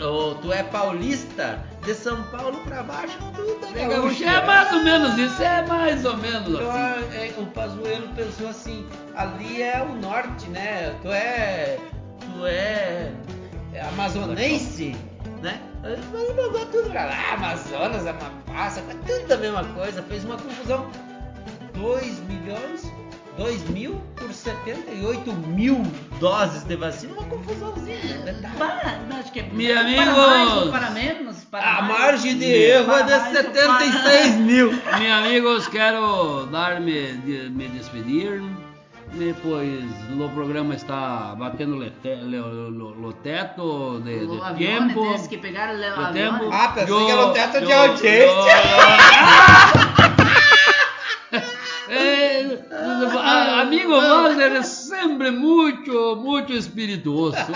ou 0.00 0.34
tu 0.36 0.52
é 0.52 0.62
paulista, 0.64 1.60
de 1.84 1.94
São 1.94 2.22
Paulo 2.24 2.58
pra 2.64 2.82
baixo, 2.82 3.16
tudo 3.34 3.58
é 3.78 3.86
gaúcho. 3.86 4.24
É 4.24 4.44
mais 4.44 4.72
ou 4.72 4.82
menos 4.82 5.18
isso, 5.18 5.42
é 5.42 5.66
mais 5.66 6.04
ou 6.04 6.16
menos 6.16 6.48
Então, 6.48 6.70
assim. 6.70 7.16
é, 7.16 7.34
o 7.38 7.46
Pazuello 7.46 8.08
pensou 8.16 8.48
assim, 8.48 8.86
ali 9.14 9.62
é 9.62 9.82
o 9.82 9.94
norte, 9.94 10.48
né? 10.50 10.94
Tu 11.02 11.10
é, 11.12 11.78
tu 12.20 12.46
é, 12.46 13.12
é 13.72 13.80
amazonense, 13.82 14.96
né? 15.42 15.60
Ele 15.84 16.32
mandou 16.34 16.66
tudo 16.66 16.90
pra 16.90 17.04
lá, 17.04 17.34
Amazonas, 17.34 18.06
Amapá, 18.06 18.70
sabe? 18.70 18.94
tudo 19.06 19.32
a 19.32 19.36
mesma 19.36 19.64
coisa, 19.64 20.02
fez 20.02 20.24
uma 20.24 20.36
confusão. 20.36 20.90
2 21.74 22.20
milhões, 22.20 22.90
2 23.36 23.68
mil 23.70 24.00
por 24.16 24.32
78 24.32 25.32
mil 25.32 25.82
doses 26.20 26.62
de 26.64 26.76
vacina, 26.76 27.12
uma 27.14 27.24
confusãozinha, 27.24 28.18
né? 28.24 28.32
Detalhe. 28.32 28.56
Para, 28.56 29.18
acho 29.18 29.32
que 29.32 29.40
é 29.40 29.42
Meu 29.52 29.74
para 29.74 29.80
amigo. 29.82 30.02
mais 30.16 30.52
ou 30.62 30.70
para 30.70 30.90
menos, 30.90 31.44
para 31.44 31.66
A 31.78 31.82
mais. 31.82 32.00
margem 32.00 32.38
de 32.38 32.44
erro 32.46 32.92
é 32.92 33.02
Para 33.02 33.02
de 33.02 33.10
mais 33.12 33.36
ou 33.36 33.42
76 33.42 34.34
mil. 34.36 34.72
Meus 34.72 35.12
amigos, 35.12 35.68
quero 35.68 36.46
dar-me 36.46 37.12
de, 37.18 37.50
me 37.50 37.68
despedir. 37.68 38.40
Depois 39.16 39.84
o 40.18 40.28
programa 40.30 40.74
está 40.74 41.34
batendo 41.38 41.76
lete, 41.76 42.16
le, 42.16 42.38
lo, 42.38 42.90
lo 42.94 43.12
teto 43.12 44.00
de, 44.00 44.26
de 44.26 44.40
avião, 44.42 44.88
tempo. 44.88 45.28
que 45.28 45.38
pegar 45.38 45.72
o 45.72 45.78
de 45.78 45.84
avião. 45.84 46.38
tempo. 46.38 46.50
Ah, 46.52 46.68
pensei 46.74 46.92
Yo- 46.94 47.06
que 47.06 47.12
era 47.12 47.26
o 47.26 47.32
teto 47.32 47.60
de 47.60 47.70
yo- 47.70 47.78
audiência. 47.78 48.54
yo- 51.30 51.44
É, 51.88 52.58
A- 53.18 53.60
Amigo 53.60 53.92
Walter 53.92 54.52
é 54.56 54.62
sempre 54.62 55.30
muito, 55.30 56.16
muito 56.16 56.52
espirituoso. 56.52 57.36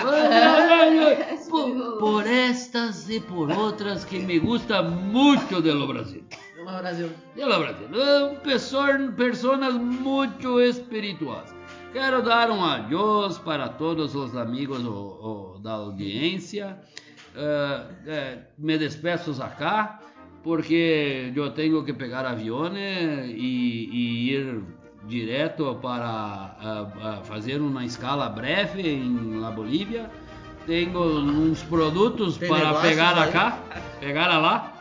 Por, 1.49 1.99
por 1.99 2.27
estas 2.27 3.09
e 3.09 3.21
por 3.21 3.51
outras 3.51 4.05
que 4.05 4.19
me 4.19 4.39
gusta 4.39 4.83
muito 4.83 5.61
do 5.63 5.87
Brasil. 5.87 6.23
Vamos, 6.69 6.83
Brasil. 6.83 7.11
Pelo 7.35 7.59
Brasil. 7.61 7.89
Eh, 7.95 8.35
pessoas, 8.45 9.14
personas 9.14 9.73
muito 9.75 10.61
espirituosas. 10.61 11.55
Quero 11.95 12.21
dar 12.23 12.51
um 12.51 12.62
adeus 12.62 13.39
para 13.39 13.71
todos 13.71 14.14
os 14.14 14.37
amigos 14.37 14.85
o- 14.85 15.55
o- 15.55 15.59
da 15.61 15.73
audiência. 15.73 16.77
Eh, 17.35 18.39
me 18.59 18.77
despeço 18.77 19.31
acá, 19.43 20.01
porque 20.43 21.33
eu 21.35 21.51
tenho 21.53 21.83
que 21.85 21.95
pegar 21.95 22.27
avião 22.27 22.71
e, 22.77 23.89
e 23.91 24.31
ir 24.35 24.62
direto 25.07 25.75
para 25.81 25.97
ah, 25.99 27.21
fazer 27.25 27.62
uma 27.62 27.83
escala 27.87 28.29
breve 28.29 28.83
em 28.87 29.41
La 29.41 29.51
Bolívia. 29.51 30.11
Tenho 30.66 31.01
uns 31.01 31.62
produtos 31.62 32.37
Tem 32.37 32.47
para 32.47 32.75
pegar 32.75 33.16
acá, 33.19 33.59
pegar 34.01 34.37
lá. 34.39 34.75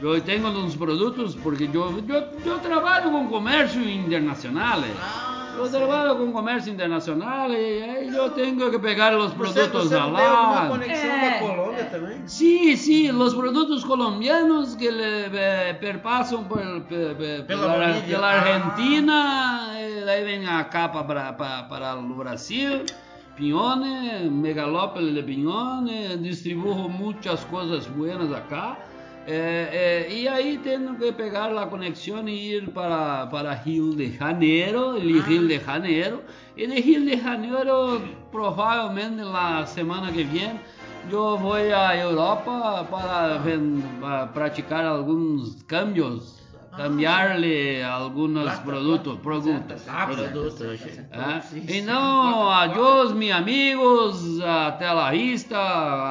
Eu 0.00 0.20
tenho 0.22 0.46
uns 0.48 0.74
produtos 0.76 1.34
porque 1.34 1.64
eu, 1.72 2.02
eu, 2.08 2.24
eu 2.44 2.58
trabalho 2.60 3.10
com 3.10 3.26
comércio 3.28 3.82
internacional. 3.88 4.80
eh. 4.80 4.94
Ah, 5.00 5.36
Eu 5.58 5.68
trabalho 5.68 6.16
com 6.16 6.32
comércio 6.32 6.72
internacional 6.72 7.50
e 7.52 7.82
aí 7.82 8.08
eu 8.08 8.30
tenho 8.30 8.70
que 8.70 8.78
pegar 8.78 9.12
os 9.18 9.32
produtos 9.34 9.90
lá. 9.90 10.06
tem 10.16 10.26
alguma 10.26 10.66
conexão 10.68 11.10
É, 11.10 11.38
com 11.38 11.46
a 11.46 11.48
Colômbia 11.50 11.80
é. 11.82 11.84
também? 11.84 12.16
Sí, 12.26 12.76
sí, 12.78 13.10
los 13.12 13.34
productos 13.34 13.84
colombianos 13.84 14.74
que 14.76 14.90
le 14.90 15.26
eh, 15.34 15.74
perpasan 15.78 16.44
por, 16.48 16.60
Pela 16.88 17.44
pela, 17.44 17.68
Bolívia. 17.76 18.02
pela 18.08 18.26
Ah. 18.30 18.36
Argentina, 18.40 19.70
eh, 19.76 20.02
daí 20.06 20.24
vem 20.24 20.46
acá 20.48 20.88
para, 20.88 21.32
para, 21.34 21.64
para 21.68 21.96
o 21.96 22.14
Brasil, 22.14 22.86
Pione, 23.36 24.30
Megalópolis 24.30 25.14
de 25.14 25.22
Pione, 25.22 26.16
distribuo 26.18 26.88
muchas 26.88 27.44
coisas 27.44 27.86
buenas 27.86 28.32
acá. 28.32 28.78
Eh, 29.26 29.68
eh, 30.08 30.14
y 30.14 30.26
ahí 30.26 30.58
tengo 30.58 30.96
que 30.98 31.12
pegar 31.12 31.52
la 31.52 31.68
conexión 31.68 32.28
y 32.28 32.52
ir 32.52 32.72
para, 32.72 33.28
para 33.30 33.62
Rio 33.62 33.92
de 33.92 34.10
Janeiro, 34.12 34.96
el 34.96 35.22
Rio 35.22 35.42
de 35.42 35.60
Janeiro. 35.60 36.22
Y 36.56 36.66
de 36.66 36.76
Rio 36.76 37.04
de 37.04 37.18
Janeiro, 37.18 38.00
probablemente 38.32 39.22
la 39.22 39.66
semana 39.66 40.10
que 40.10 40.24
viene, 40.24 40.60
yo 41.10 41.36
voy 41.38 41.68
a 41.70 42.00
Europa 42.02 42.86
para 42.90 43.38
ven- 43.38 43.82
a 44.02 44.32
praticar 44.32 44.84
algunos 44.84 45.62
cambios, 45.66 46.39
cambiarle 46.76 47.82
algunos 47.82 48.44
Plata, 48.44 48.62
productos, 48.62 49.18
productos. 49.18 49.82
Ah, 49.88 50.06
productos. 50.06 50.62
achei. 50.62 51.00
Ah, 51.12 51.40
sim. 51.40 51.64
Então, 51.68 52.50
adiós, 52.50 53.12
meus 53.12 53.32
amigos, 53.32 54.40
até 54.40 54.92
la 54.92 55.10
vista, 55.10 55.58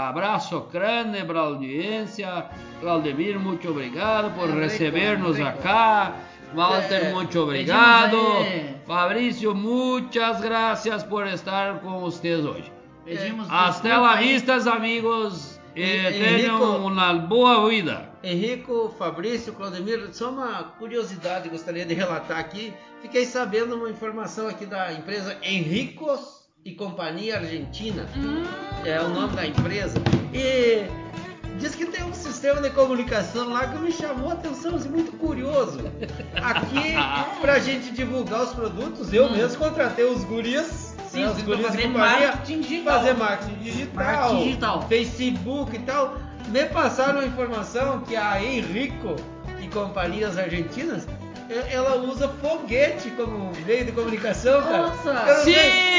abraço 0.10 0.62
grande 0.72 1.24
para 1.24 1.40
a 1.40 1.44
audiência, 1.44 2.46
Claudemir, 2.82 3.40
muito 3.40 3.70
obrigado 3.70 4.34
por 4.36 4.50
recebernos 4.50 5.40
acá, 5.40 6.14
Walter, 6.54 7.06
É, 7.06 7.14
muito 7.14 7.40
obrigado, 7.40 8.18
pedimos. 8.18 8.80
Fabrício, 8.86 9.56
muitas 9.56 10.42
graças 10.42 11.04
por 11.04 11.28
estar 11.28 11.80
com 11.80 12.00
vocês 12.00 12.44
hoje. 12.44 12.72
Pedimos 13.06 13.48
Até 13.50 13.90
desculpa 13.90 13.98
la 13.98 14.16
vista, 14.16 14.56
amigos, 14.72 15.60
e 15.76 16.12
tenham 16.12 16.86
uma 16.86 17.14
boa 17.14 17.70
vida. 17.70 18.09
Henrico, 18.24 18.94
Fabrício, 18.98 19.54
Claudemir, 19.54 20.10
só 20.14 20.30
uma 20.30 20.64
curiosidade 20.78 21.50
gostaria 21.50 21.86
de 21.86 21.94
relatar 21.94 22.38
aqui. 22.38 22.74
Fiquei 23.02 23.26
sabendo 23.26 23.76
uma 23.76 23.90
informação 23.90 24.48
aqui 24.48 24.66
da 24.66 24.92
empresa 24.92 25.38
Henricos 25.42 26.40
e 26.66 26.74
Companhia 26.74 27.38
Argentina. 27.38 28.06
É 28.84 29.00
o 29.02 29.08
nome 29.10 29.36
da 29.36 29.46
empresa. 29.48 29.98
E 30.34 30.84
diz 31.58 31.76
que 31.76 31.86
tem 31.86 32.04
um 32.04 32.14
sistema 32.14 32.62
de 32.62 32.70
comunicação 32.72 33.50
lá 33.50 33.68
que 33.68 33.78
me 33.80 33.92
chamou 33.92 34.32
a 34.32 34.34
atenção, 34.34 34.76
assim, 34.76 34.90
muito 34.90 35.14
curioso. 35.14 35.80
Aqui, 36.36 36.96
pra 37.40 37.60
gente 37.60 37.92
divulgar 37.92 38.44
os 38.44 38.54
produtos, 38.54 39.14
eu 39.14 39.30
mesmo 39.30 39.58
contratei 39.58 40.04
os 40.06 40.24
gurias. 40.26 40.90
Sim, 41.10 41.22
né, 41.22 41.32
os 41.32 41.42
gurias 41.42 41.72
de 41.72 41.78
fazer 41.78 41.88
companhia, 41.88 42.28
marketing 42.28 42.62
digital. 42.62 43.00
fazer 43.00 43.14
marketing 43.14 43.56
digital, 43.64 43.96
Marketing 43.96 44.44
digital. 44.44 44.82
Facebook 44.88 45.76
e 45.76 45.80
tal. 45.80 46.29
Me 46.50 46.66
passaram 46.66 47.20
a 47.20 47.26
informação 47.26 48.02
que 48.02 48.16
a 48.16 48.42
Henrico 48.44 49.16
e 49.62 49.68
companhias 49.68 50.38
argentinas 50.38 51.08
ela 51.72 51.96
usa 51.96 52.28
foguete 52.28 53.10
como 53.12 53.52
meio 53.66 53.84
de 53.86 53.92
comunicação, 53.92 54.62
cara. 54.62 54.78
Nossa! 54.84 55.36
Sim, 55.44 55.54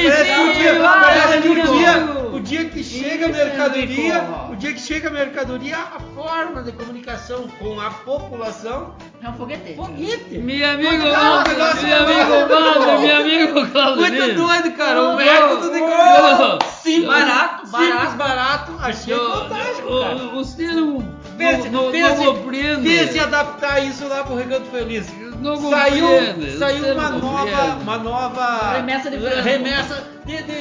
parece 0.04 0.24
sim, 0.24 0.34
que 0.34 0.48
o 0.48 0.54
dia, 0.54 0.78
lá, 0.78 1.00
parece 1.00 1.40
que 1.40 1.48
o 1.48 1.54
dia, 1.54 1.96
o 2.32 2.40
dia 2.40 2.64
que 2.66 2.84
chega 2.84 3.26
a 3.26 3.28
mercadoria, 3.30 4.24
o 4.48 4.56
dia 4.56 4.72
que 4.72 4.80
chega 4.80 5.08
a 5.08 5.12
mercadoria, 5.12 5.76
a 5.76 5.98
forma 6.14 6.62
de 6.62 6.70
comunicação 6.70 7.48
com 7.58 7.80
a 7.80 7.90
população, 7.90 8.94
É 9.20 9.28
um 9.28 9.34
foguete. 9.34 9.74
foguete. 9.74 10.38
Meu 10.38 10.70
amigo, 10.70 10.92
negócio 10.92 11.86
meu 11.86 11.96
amigo 11.96 13.00
meu 13.00 13.16
amigo 13.16 13.72
Claudemir. 13.72 14.22
Muito 14.22 14.34
doido, 14.36 14.76
cara. 14.76 15.02
O 15.02 15.16
método 15.16 15.72
de 15.72 15.78
comunicação. 15.80 16.58
Simples, 16.94 17.06
Barato, 17.06 17.66
simples, 17.66 17.88
barato. 17.90 18.16
barato. 18.16 18.72
Achei 18.80 19.14
Eu- 19.14 19.30
fantástico, 19.30 19.88
eu- 19.88 20.00
cara. 20.00 20.14
Você 20.34 20.66
não, 20.66 21.20
Pense, 21.38 21.68
não, 21.70 21.90
pense, 21.90 22.24
não 22.24 22.34
compreende. 22.34 22.82
pense 22.88 23.18
adaptar 23.18 23.80
isso 23.84 24.06
lá 24.08 24.24
pro 24.24 24.36
Recanto 24.36 24.66
Feliz. 24.70 25.06
Não 25.40 25.56
saiu 25.70 26.06
compreende, 26.06 26.58
saiu 26.58 26.92
uma 26.92 27.08
não 27.10 27.18
nova, 27.18 27.64
uma 27.80 27.98
nova 27.98 28.72
Remessa 28.74 29.10
de 29.10 29.18
frango. 29.18 29.40
remessa 29.42 30.04
de, 30.26 30.42
de 30.42 30.52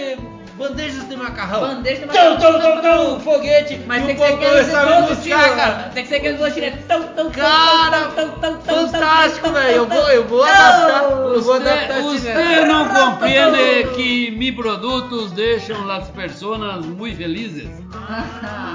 bandejas 0.60 1.08
de 1.08 1.16
macarrão. 1.16 1.62
Bandeja 1.62 2.02
de 2.02 2.06
macarrão. 2.08 2.38
tum, 2.38 2.60
tum, 2.60 2.82
tum, 2.82 3.20
foguete. 3.22 3.82
Mas 3.88 4.04
e 4.04 4.06
tem 4.08 4.16
que 4.16 4.22
ser 4.22 4.28
povo 4.32 4.44
aquele 4.44 4.62
começaram 4.62 4.90
a 4.90 5.02
gostinho, 5.02 5.38
buscar, 5.38 5.56
cara. 5.56 5.92
Tem 5.94 6.04
que 6.04 6.10
ser 6.10 6.16
aquele 6.18 6.38
gostinho. 6.38 6.78
Tão, 6.88 7.02
tão, 7.04 7.14
tão, 7.14 7.32
Cara, 7.32 8.00
tão, 8.16 8.30
tão, 8.30 8.32
tão, 8.40 8.58
tão, 8.58 8.90
Fantástico, 8.90 9.46
tão, 9.46 9.54
velho. 9.54 9.76
Eu 9.76 9.86
tão, 9.88 9.98
vou, 9.98 10.10
eu 10.12 10.28
vou 10.28 10.40
tão. 10.40 10.50
adaptar. 10.50 11.04
Eu 11.12 11.42
vou 11.42 11.54
adaptar 11.54 12.02
você 12.02 12.66
não 12.66 12.90
compreende 12.90 13.90
que 13.96 14.32
meus 14.32 14.56
produtos 14.56 15.32
deixam 15.32 15.90
as 15.90 16.10
pessoas 16.10 16.86
muito 16.86 17.18
felizes. 17.18 17.70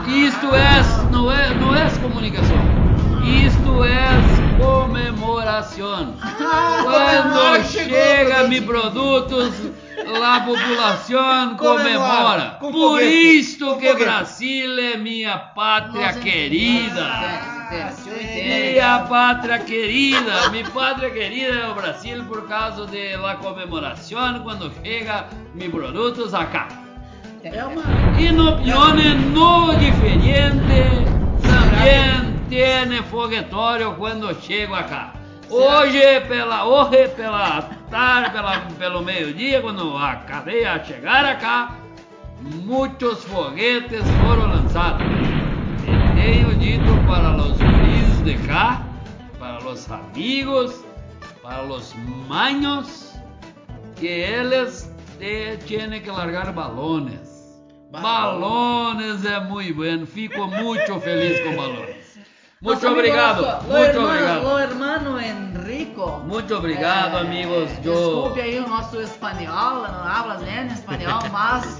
Isto 0.08 0.54
é, 0.54 1.10
não 1.10 1.30
é, 1.30 1.54
não 1.54 1.74
é 1.76 1.84
comunicação. 2.00 2.56
Isto 3.22 3.84
é 3.84 4.08
comemoração. 4.62 6.14
Quando 6.82 7.64
chega 7.64 8.48
meus 8.48 8.64
produtos, 8.64 9.54
a 10.22 10.40
população 10.40 11.56
Comemora, 11.56 12.56
com 12.60 12.70
Por 12.70 13.00
foguete, 13.00 13.38
isto 13.38 13.76
que 13.76 13.88
foguete. 13.88 14.04
Brasil 14.04 14.78
é 14.78 14.96
minha 14.96 15.38
pátria 15.38 16.06
Nossa, 16.06 16.20
querida. 16.20 17.00
entende, 17.66 18.08
eu 18.08 18.22
entendo. 18.22 18.72
Minha 18.72 18.98
pátria 19.00 19.58
querida, 19.58 20.50
minha 20.50 20.70
pátria 20.70 21.10
querida 21.10 21.52
é 21.52 21.68
o 21.68 21.74
Brasil 21.74 22.24
por 22.24 22.46
causa 22.48 22.86
da 22.86 23.34
comemoração 23.36 24.40
quando 24.40 24.72
chega 24.82 25.26
meus 25.54 25.70
produtos 25.70 26.34
acá. 26.34 26.68
É 27.42 27.64
uma... 27.64 27.82
E 28.18 28.32
no 28.32 28.56
Pione 28.58 29.14
no 29.14 29.74
diferente 29.76 31.14
também 31.42 32.34
tem 32.48 33.02
foguetório 33.04 33.94
quando 33.96 34.34
chego 34.40 34.74
acá. 34.74 35.12
Hoje 35.50 36.20
pela 36.26 36.64
hoje 36.64 37.08
pela 37.08 37.68
tarde, 37.94 38.30
pela, 38.30 38.58
pelo 38.76 39.02
meio-dia, 39.02 39.62
quando 39.62 39.96
a 39.96 40.16
cadeia 40.16 40.82
chegar 40.82 41.24
acá, 41.24 41.76
muitos 42.40 43.22
foguetes 43.22 44.02
foram 44.20 44.48
lançados. 44.48 45.06
E 45.86 46.20
tenho 46.20 46.52
dito 46.56 47.06
para 47.06 47.36
os 47.36 47.56
guris 47.56 48.24
de 48.24 48.34
cá, 48.48 48.82
para 49.38 49.64
os 49.64 49.88
amigos, 49.88 50.84
para 51.40 51.62
os 51.62 51.94
manhos, 52.26 53.14
que 53.94 54.08
eles 54.08 54.92
têm 55.20 55.56
que 56.00 56.10
largar 56.10 56.52
balones. 56.52 57.32
Balones 57.92 59.24
é 59.24 59.38
muito 59.38 59.72
bom, 59.72 60.04
fico 60.04 60.48
muito 60.48 60.98
feliz 60.98 61.38
com 61.44 61.54
balones. 61.54 62.18
Muito 62.60 62.88
obrigado, 62.88 63.62
muito 63.68 64.00
obrigado. 64.00 65.53
Muito 66.26 66.54
obrigado, 66.54 67.16
É, 67.16 67.20
amigos. 67.20 67.70
Desculpe 67.80 68.40
aí 68.40 68.58
o 68.58 68.68
nosso 68.68 69.00
espanhol, 69.00 69.82
não 69.82 70.04
hablas 70.04 70.42
bem 70.42 70.74
espanhol, 70.74 71.20
mas 71.32 71.78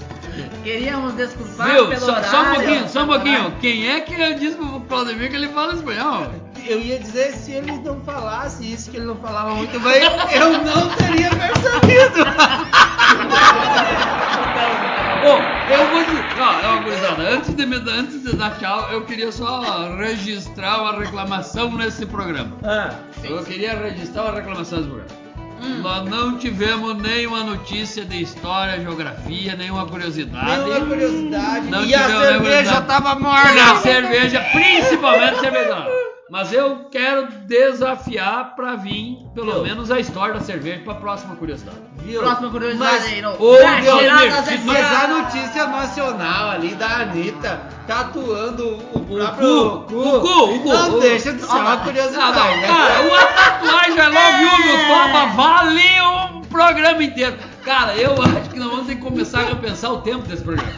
queríamos 0.63 1.13
desculpar 1.13 1.71
Viu? 1.71 1.87
pelo 1.89 1.99
Só, 2.01 2.11
horário. 2.11 2.29
só 2.29 2.41
um 2.41 2.53
pouquinho, 2.55 2.89
só 2.89 3.03
um 3.03 3.07
pelo 3.07 3.19
pouquinho. 3.19 3.51
Quem 3.59 3.89
é 3.91 4.01
que 4.01 4.33
disse 4.35 4.55
pro 4.57 4.79
Claudemir 4.81 5.29
que 5.29 5.35
ele 5.35 5.49
fala 5.49 5.73
espanhol? 5.73 6.27
Eu 6.67 6.79
ia 6.79 6.97
dizer 6.97 7.31
se 7.33 7.51
ele 7.51 7.73
não 7.73 8.01
falasse 8.01 8.73
isso 8.73 8.89
que 8.89 8.97
ele 8.97 9.05
não 9.05 9.17
falava 9.17 9.53
muito 9.53 9.79
bem, 9.81 10.01
eu 10.33 10.51
não 10.63 10.89
teria 10.95 11.29
percebido. 11.29 12.25
Ô, 15.25 15.73
eu 15.73 15.87
vou 15.89 16.03
dizer. 16.03 16.25
Ó, 16.39 16.73
ó, 16.73 16.81
gurizada, 16.83 17.23
antes 17.29 17.53
de, 17.53 17.65
me, 17.65 17.75
antes 17.77 18.23
de 18.23 18.35
dar 18.35 18.57
tchau, 18.59 18.89
eu 18.91 19.01
queria 19.05 19.31
só 19.31 19.95
registrar 19.97 20.81
uma 20.81 20.99
reclamação 20.99 21.71
nesse 21.71 22.05
programa. 22.05 22.51
Ah, 22.63 22.93
Eu 23.23 23.43
queria 23.43 23.73
registrar 23.77 24.23
uma 24.23 24.33
reclamação 24.35 24.79
nesse 24.79 24.89
programa. 24.91 25.25
Hum. 25.63 25.81
Nós 25.81 26.09
não 26.09 26.37
tivemos 26.37 26.95
nenhuma 27.01 27.43
notícia 27.43 28.03
de 28.05 28.21
história, 28.21 28.79
geografia, 28.81 29.55
nenhuma 29.55 29.85
curiosidade. 29.87 30.45
Nenhuma 30.63 30.85
curiosidade. 30.85 31.67
Não 31.69 31.83
e 31.83 31.95
a 31.95 31.99
cerveja 32.07 32.37
curiosidade. 32.39 32.87
tava 32.87 33.09
E 33.09 33.11
a 33.13 33.19
morna. 33.19 33.77
cerveja, 33.81 34.45
principalmente 34.51 35.39
cerveja. 35.39 35.87
Mas 36.27 36.51
eu 36.51 36.85
quero 36.91 37.27
desafiar 37.45 38.55
pra 38.55 38.75
vir, 38.75 39.19
pelo 39.35 39.51
Viu? 39.53 39.63
menos, 39.63 39.91
a 39.91 39.99
história 39.99 40.33
da 40.33 40.39
cerveja 40.39 40.81
pra 40.83 40.95
próxima 40.95 41.35
curiosidade. 41.35 41.77
Viu? 41.97 42.19
Próxima 42.21 42.49
curiosidade 42.49 42.93
Mas- 42.95 43.05
aí 43.13 43.21
no 43.21 43.31
Ô, 43.33 43.57
Brasileiradas 43.57 44.45
Deus, 44.47 44.63
Mas 44.65 45.03
a 45.03 45.07
notícia 45.07 45.67
nacional 45.67 46.49
ali 46.49 46.69
da 46.73 46.87
Anitta 47.01 47.61
tatuando 47.85 48.67
o 48.91 48.97
O 48.97 49.05
próprio 49.05 49.85
cu, 49.87 49.95
o 49.95 50.19
cu, 50.21 50.27
o 50.55 50.59
cu. 50.61 50.69
Não 50.73 50.95
o- 50.97 50.99
deixa 50.99 51.31
de 51.31 51.41
ser 51.41 51.47
Ó, 51.51 51.59
uma 51.59 51.75
não, 51.75 51.83
curiosidade. 51.83 52.37
Não, 52.37 52.43
não, 52.43 52.57
né? 52.61 52.67
cara, 52.67 53.01
uma 53.03 53.25
tatuagem 53.25 53.93
I 53.95 54.07
love 54.07 54.41
you 54.41 54.65
no 54.65 54.87
Toba 54.87 55.25
vale 55.35 56.01
um 56.01 56.41
programa 56.45 57.03
inteiro. 57.03 57.37
Cara, 57.63 57.95
eu 57.97 58.13
acho 58.19 58.49
que 58.49 58.57
nós 58.59 58.69
vamos 58.71 58.87
ter 58.87 58.95
que 58.95 59.01
começar 59.01 59.41
a 59.41 59.43
repensar 59.45 59.91
o 59.91 60.01
tempo 60.01 60.27
desse 60.27 60.43
programa. 60.43 60.71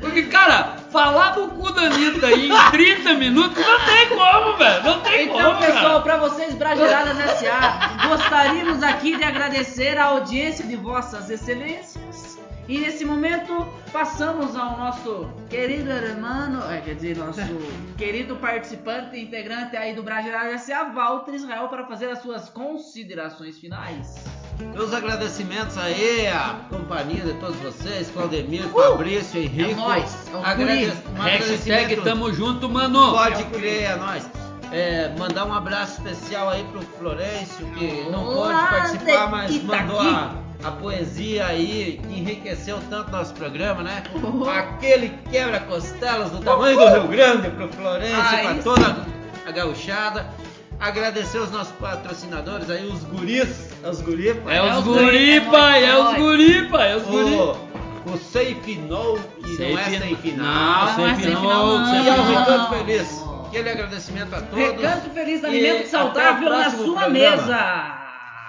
Porque, 0.00 0.24
cara, 0.24 0.76
falar 0.90 1.30
do 1.30 1.48
cu 1.48 1.72
da 1.72 1.82
Anitta 1.82 2.26
aí 2.26 2.48
em 2.50 2.70
30 2.70 3.14
minutos 3.14 3.56
não 3.58 3.78
tem 3.84 4.08
como, 4.08 4.56
velho. 4.56 4.84
Não 4.84 5.00
tem 5.00 5.28
Então, 5.28 5.54
como, 5.54 5.58
pessoal, 5.58 5.82
cara. 5.82 6.00
para 6.00 6.16
vocês, 6.18 6.54
Brasileiradas 6.54 7.18
S.A., 7.18 8.08
gostaríamos 8.08 8.82
aqui 8.82 9.16
de 9.16 9.24
agradecer 9.24 9.96
a 9.98 10.06
audiência 10.06 10.64
de 10.66 10.76
vossas 10.76 11.30
excelências. 11.30 12.38
E 12.68 12.78
nesse 12.78 13.04
momento, 13.04 13.66
passamos 13.92 14.54
ao 14.54 14.78
nosso 14.78 15.28
querido 15.48 15.90
hermano, 15.90 16.62
é, 16.70 16.80
quer 16.80 16.94
dizer, 16.94 17.16
nosso 17.16 17.40
querido 17.98 18.36
participante 18.36 19.16
e 19.16 19.24
integrante 19.24 19.76
aí 19.76 19.92
do 19.92 20.02
Brasileiradas 20.02 20.62
S.A., 20.62 20.84
Walter 20.84 21.34
Israel, 21.34 21.68
para 21.68 21.84
fazer 21.86 22.08
as 22.10 22.20
suas 22.20 22.48
considerações 22.48 23.58
finais. 23.58 24.22
Meus 24.74 24.92
agradecimentos 24.94 25.76
aí 25.78 26.26
à 26.28 26.56
companhia 26.68 27.22
de 27.24 27.34
todos 27.34 27.56
vocês, 27.56 28.10
Claudemir, 28.10 28.66
Uh! 28.66 28.92
Fabrício, 28.92 29.40
Henrique. 29.40 29.72
É 29.72 29.74
nóis, 29.74 30.28
é 30.32 30.36
Agrade- 30.36 30.86
guri. 30.86 30.92
um 31.18 31.22
Hashtag 31.22 31.96
tamo 32.02 32.32
junto, 32.32 32.68
mano. 32.68 33.12
Pode 33.12 33.44
crer, 33.44 33.82
é 33.84 33.96
nóis. 33.96 34.28
É, 34.72 35.12
mandar 35.18 35.46
um 35.46 35.52
abraço 35.52 36.00
especial 36.00 36.48
aí 36.48 36.64
pro 36.70 36.80
Florencio, 36.98 37.66
que 37.76 38.08
não 38.10 38.24
Olá, 38.24 38.66
pôde 38.66 38.70
participar, 38.70 39.24
de 39.26 39.30
mas 39.32 39.50
Itaqui. 39.56 39.66
mandou 39.66 40.00
a, 40.00 40.34
a 40.62 40.70
poesia 40.70 41.46
aí, 41.46 42.00
que 42.06 42.14
enriqueceu 42.20 42.78
tanto 42.88 43.10
nosso 43.10 43.34
programa, 43.34 43.82
né? 43.82 44.04
Uhum. 44.14 44.48
Aquele 44.48 45.08
quebra-costelas 45.30 46.30
do 46.30 46.38
tamanho 46.38 46.78
do 46.78 46.86
Rio 46.88 47.08
Grande 47.08 47.50
pro 47.50 47.68
Florencio, 47.72 48.16
Aí 48.20 48.42
pra 48.44 48.54
sim. 48.54 48.62
toda 48.62 49.06
a 49.44 49.50
gauchada. 49.50 50.26
Agradecer 50.80 51.38
os 51.38 51.50
nossos 51.50 51.72
patrocinadores 51.74 52.70
aí, 52.70 52.86
os 52.88 53.04
guris, 53.04 53.68
os 53.84 54.00
guris, 54.00 54.34
pai. 54.42 54.54
É 54.56 54.58
É 54.58 54.74
os 54.74 54.84
guri, 54.84 55.32
é 55.34 55.40
pai. 55.42 55.84
É 55.84 55.98
os 55.98 56.14
é 56.14 56.18
guri, 56.18 56.68
pai. 56.68 56.92
É 56.92 56.96
os 56.96 57.02
guri. 57.02 57.34
o, 57.34 58.10
o 58.14 58.16
Safe 58.18 58.76
No, 58.88 59.18
que 59.18 59.62
não 59.62 59.78
é 59.78 59.84
Safe- 59.84 59.98
sem 59.98 60.16
final. 60.16 60.46
Não, 60.46 60.96
Não 60.96 61.06
é 61.06 61.10
Safe 61.10 61.22
sem 61.22 61.32
No, 61.34 61.40
final, 61.40 61.66
não. 61.66 61.84
Safe 61.84 62.06
E 62.06 62.10
ao 62.10 62.16
No. 62.16 62.24
Recanto 62.38 62.74
Feliz. 62.74 63.24
Aquele 63.46 63.70
agradecimento 63.70 64.34
a 64.34 64.40
todos. 64.40 64.56
Recanto 64.64 65.10
Feliz, 65.10 65.42
E 65.42 65.46
alimento 65.46 65.88
saudável 65.88 66.48
o 66.48 66.50
na 66.50 66.70
sua 66.70 66.78
programa. 66.84 67.08
mesa. 67.10 67.96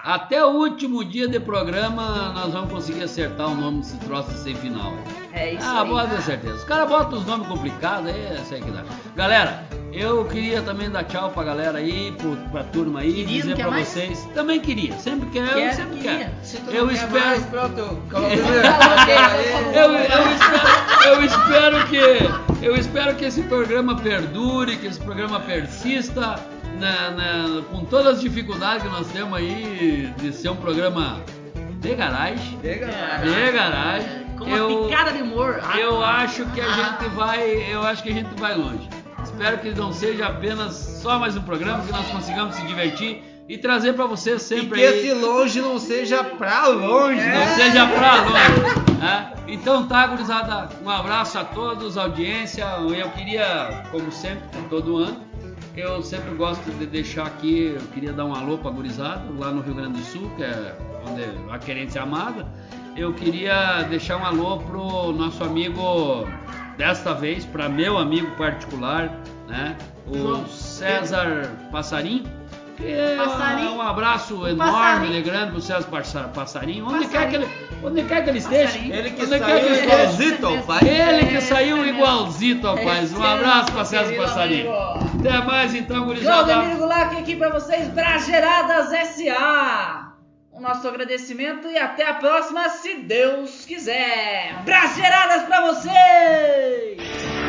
Até 0.04 0.44
o 0.46 0.50
último 0.52 1.04
dia 1.04 1.28
de 1.28 1.40
programa 1.40 2.32
nós 2.34 2.54
vamos 2.54 2.72
conseguir 2.72 3.04
acertar 3.04 3.48
o 3.48 3.56
nome 3.56 3.80
desse 3.82 3.98
troço 3.98 4.32
sem 4.38 4.56
final. 4.56 4.94
É 5.34 5.54
isso 5.54 5.66
Ah, 5.66 5.82
aí. 5.84 5.90
pode 5.90 6.16
ter 6.16 6.22
certeza. 6.22 6.56
Os 6.56 6.64
caras 6.64 6.90
botam 6.90 7.20
os 7.20 7.26
nomes 7.26 7.48
complicados, 7.48 8.08
aí 8.08 8.16
é 8.20 8.40
isso 8.42 8.54
aí 8.54 8.62
que 8.62 8.72
dá. 8.72 8.84
Galera, 9.16 9.64
eu 9.94 10.26
queria 10.26 10.62
também 10.62 10.90
dar 10.90 11.04
tchau 11.04 11.30
pra 11.32 11.44
galera 11.44 11.78
aí, 11.78 12.12
pro, 12.18 12.36
pra 12.52 12.64
turma 12.64 13.02
aí, 13.02 13.14
Queria, 13.14 13.42
dizer 13.42 13.56
pra 13.56 13.70
mais? 13.72 13.88
vocês. 13.88 14.28
Também 14.34 14.60
queria, 14.60 14.94
sempre 14.98 15.30
quero, 15.30 15.48
eu 15.48 15.54
Quer, 15.56 15.74
sempre 15.74 15.98
queria. 16.00 16.32
quero. 16.54 16.72
Eu 16.76 16.92
espero. 16.92 17.26
mais, 17.26 17.46
pronto. 17.46 17.80
Eu, 17.80 17.92
eu 19.84 20.32
espero, 20.32 21.06
eu 21.06 21.24
espero 21.24 21.88
que 21.88 22.66
eu 22.66 22.76
espero 22.76 23.16
que 23.16 23.26
esse 23.26 23.42
programa 23.44 23.96
perdure, 23.96 24.78
que 24.78 24.88
esse 24.88 25.00
programa 25.00 25.40
persista 25.40 26.36
na- 26.80 27.12
na- 27.12 27.62
com 27.72 27.84
todas 27.86 28.16
as 28.16 28.22
dificuldades 28.22 28.84
que 28.84 28.90
nós 28.90 29.08
temos 29.08 29.38
aí 29.38 30.14
de 30.18 30.32
ser 30.34 30.50
um 30.50 30.56
programa 30.56 31.20
de 31.80 31.96
garagem. 31.96 32.58
De 32.60 32.76
garagem. 33.52 34.22
Com 34.42 34.48
uma 34.48 34.58
Eu- 34.58 34.86
picada 34.86 35.12
de 35.12 35.22
humor. 35.22 35.60
Ah, 35.64 35.80
eu 35.80 36.04
acho 36.04 36.46
que 36.48 36.60
a 36.60 36.68
gente 36.72 37.10
vai, 37.16 37.66
eu 37.72 37.82
acho 37.84 38.02
que 38.02 38.10
a 38.10 38.14
gente 38.14 38.34
vai 38.40 38.56
longe. 38.56 38.90
Espero 39.24 39.60
que 39.60 39.70
não 39.70 39.94
seja 39.94 40.26
apenas 40.28 40.74
só 40.74 41.20
mais 41.20 41.36
um 41.38 41.42
programa, 41.42 41.84
que 41.84 41.92
nós 41.92 42.08
consigamos 42.08 42.56
se 42.56 42.66
divertir 42.66 43.24
e 43.48 43.58
trazer 43.58 43.94
pra 43.94 44.06
vocês 44.08 44.42
E 44.42 44.46
sempre 44.46 44.80
que 44.80 44.86
aí. 44.86 45.10
esse 45.10 45.14
longe 45.14 45.62
não 45.62 45.78
seja 45.78 46.24
pra 46.24 46.68
longe. 46.68 47.20
Não 47.22 47.26
né? 47.28 47.56
seja 47.56 47.86
pra 47.88 48.16
longe. 48.24 48.98
né? 49.00 49.32
Então 49.48 49.86
tá, 49.88 50.08
gurizada. 50.08 50.70
Um 50.84 50.90
abraço 50.90 51.38
a 51.38 51.44
todos, 51.44 51.98
audiência. 51.98 52.66
Eu 52.80 53.10
queria, 53.12 53.84
como 53.92 54.12
sempre, 54.12 54.44
todo 54.70 54.98
ano, 54.98 55.18
eu 55.78 56.02
sempre 56.02 56.34
gosto 56.36 56.64
de 56.72 56.86
deixar 56.88 57.28
aqui, 57.28 57.76
eu 57.80 57.82
queria 57.94 58.12
dar 58.14 58.26
um 58.26 58.34
alô 58.34 58.58
pra 58.58 58.72
gurizada, 58.72 59.22
lá 59.38 59.52
no 59.52 59.62
Rio 59.62 59.76
Grande 59.76 60.00
do 60.00 60.04
Sul, 60.06 60.32
que 60.36 60.44
é 60.44 60.76
onde 61.08 61.24
a 61.52 61.60
querência 61.60 62.02
amada. 62.02 62.48
Eu 62.96 63.14
queria 63.14 63.84
deixar 63.90 64.18
um 64.18 64.26
alô 64.26 64.58
pro 64.60 65.12
nosso 65.14 65.44
amigo, 65.44 66.28
desta 66.78 67.14
vez, 67.14 67.46
para 67.46 67.68
meu 67.70 67.98
amigo 67.98 68.30
particular, 68.36 69.10
né? 69.48 69.76
O 70.08 70.18
João. 70.18 70.46
César 70.48 71.50
Passarim. 71.72 72.26
Que 72.78 72.88
é 72.94 73.16
Passarim? 73.18 73.68
um 73.70 73.82
abraço 73.82 74.34
enorme, 74.48 74.58
Passarim. 74.74 75.12
de 75.12 75.22
grande 75.22 75.52
pro 75.52 75.62
César 75.62 75.88
Passa- 75.90 76.24
Passarinho. 76.34 76.86
Onde 76.88 77.06
Passarim. 77.06 77.10
quer, 77.12 77.30
que 77.30 77.36
ele, 77.36 77.48
onde 77.84 78.04
quer 78.04 78.24
que 78.24 78.30
ele 78.30 78.38
esteja. 78.40 78.78
Ele 78.80 79.12
que 79.12 79.22
Onde 79.24 79.38
saiu 79.40 79.46
que 79.46 79.52
ele 79.66 79.84
igualzito 79.86 80.48
ao 80.48 80.58
pai. 80.60 80.80
Ele 80.88 81.26
que 81.28 81.42
saiu 81.42 81.86
igualzito, 81.88 82.68
rapaz. 82.68 83.04
Esse 83.04 83.16
Um 83.16 83.24
abraço 83.24 83.72
pra 83.72 83.86
César 83.86 84.14
Passarinho. 84.16 84.74
amigo. 84.74 85.12
Até 85.20 85.46
mais 85.46 85.76
então, 85.76 86.06
gurizada. 86.06 86.54
Claudemir 86.54 86.78
Goulart 86.78 87.14
aqui 87.18 87.36
pra 87.36 87.50
vocês, 87.50 87.88
Brageradas 87.90 88.92
S.A. 88.92 90.11
Nosso 90.62 90.88
agradecimento 90.88 91.68
e 91.68 91.78
até 91.78 92.06
a 92.06 92.14
próxima, 92.14 92.70
se 92.70 92.94
Deus 92.98 93.66
quiser. 93.66 94.62
Brageradas 94.64 95.44
pra 95.46 95.62
vocês! 95.62 97.00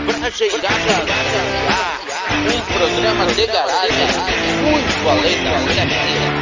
S.A. 0.08 0.62
Um 2.48 2.60
programa 2.72 3.26
de 3.26 3.46
garagem 3.46 4.06
muito 4.62 5.08
além 5.10 5.44
da. 5.44 6.41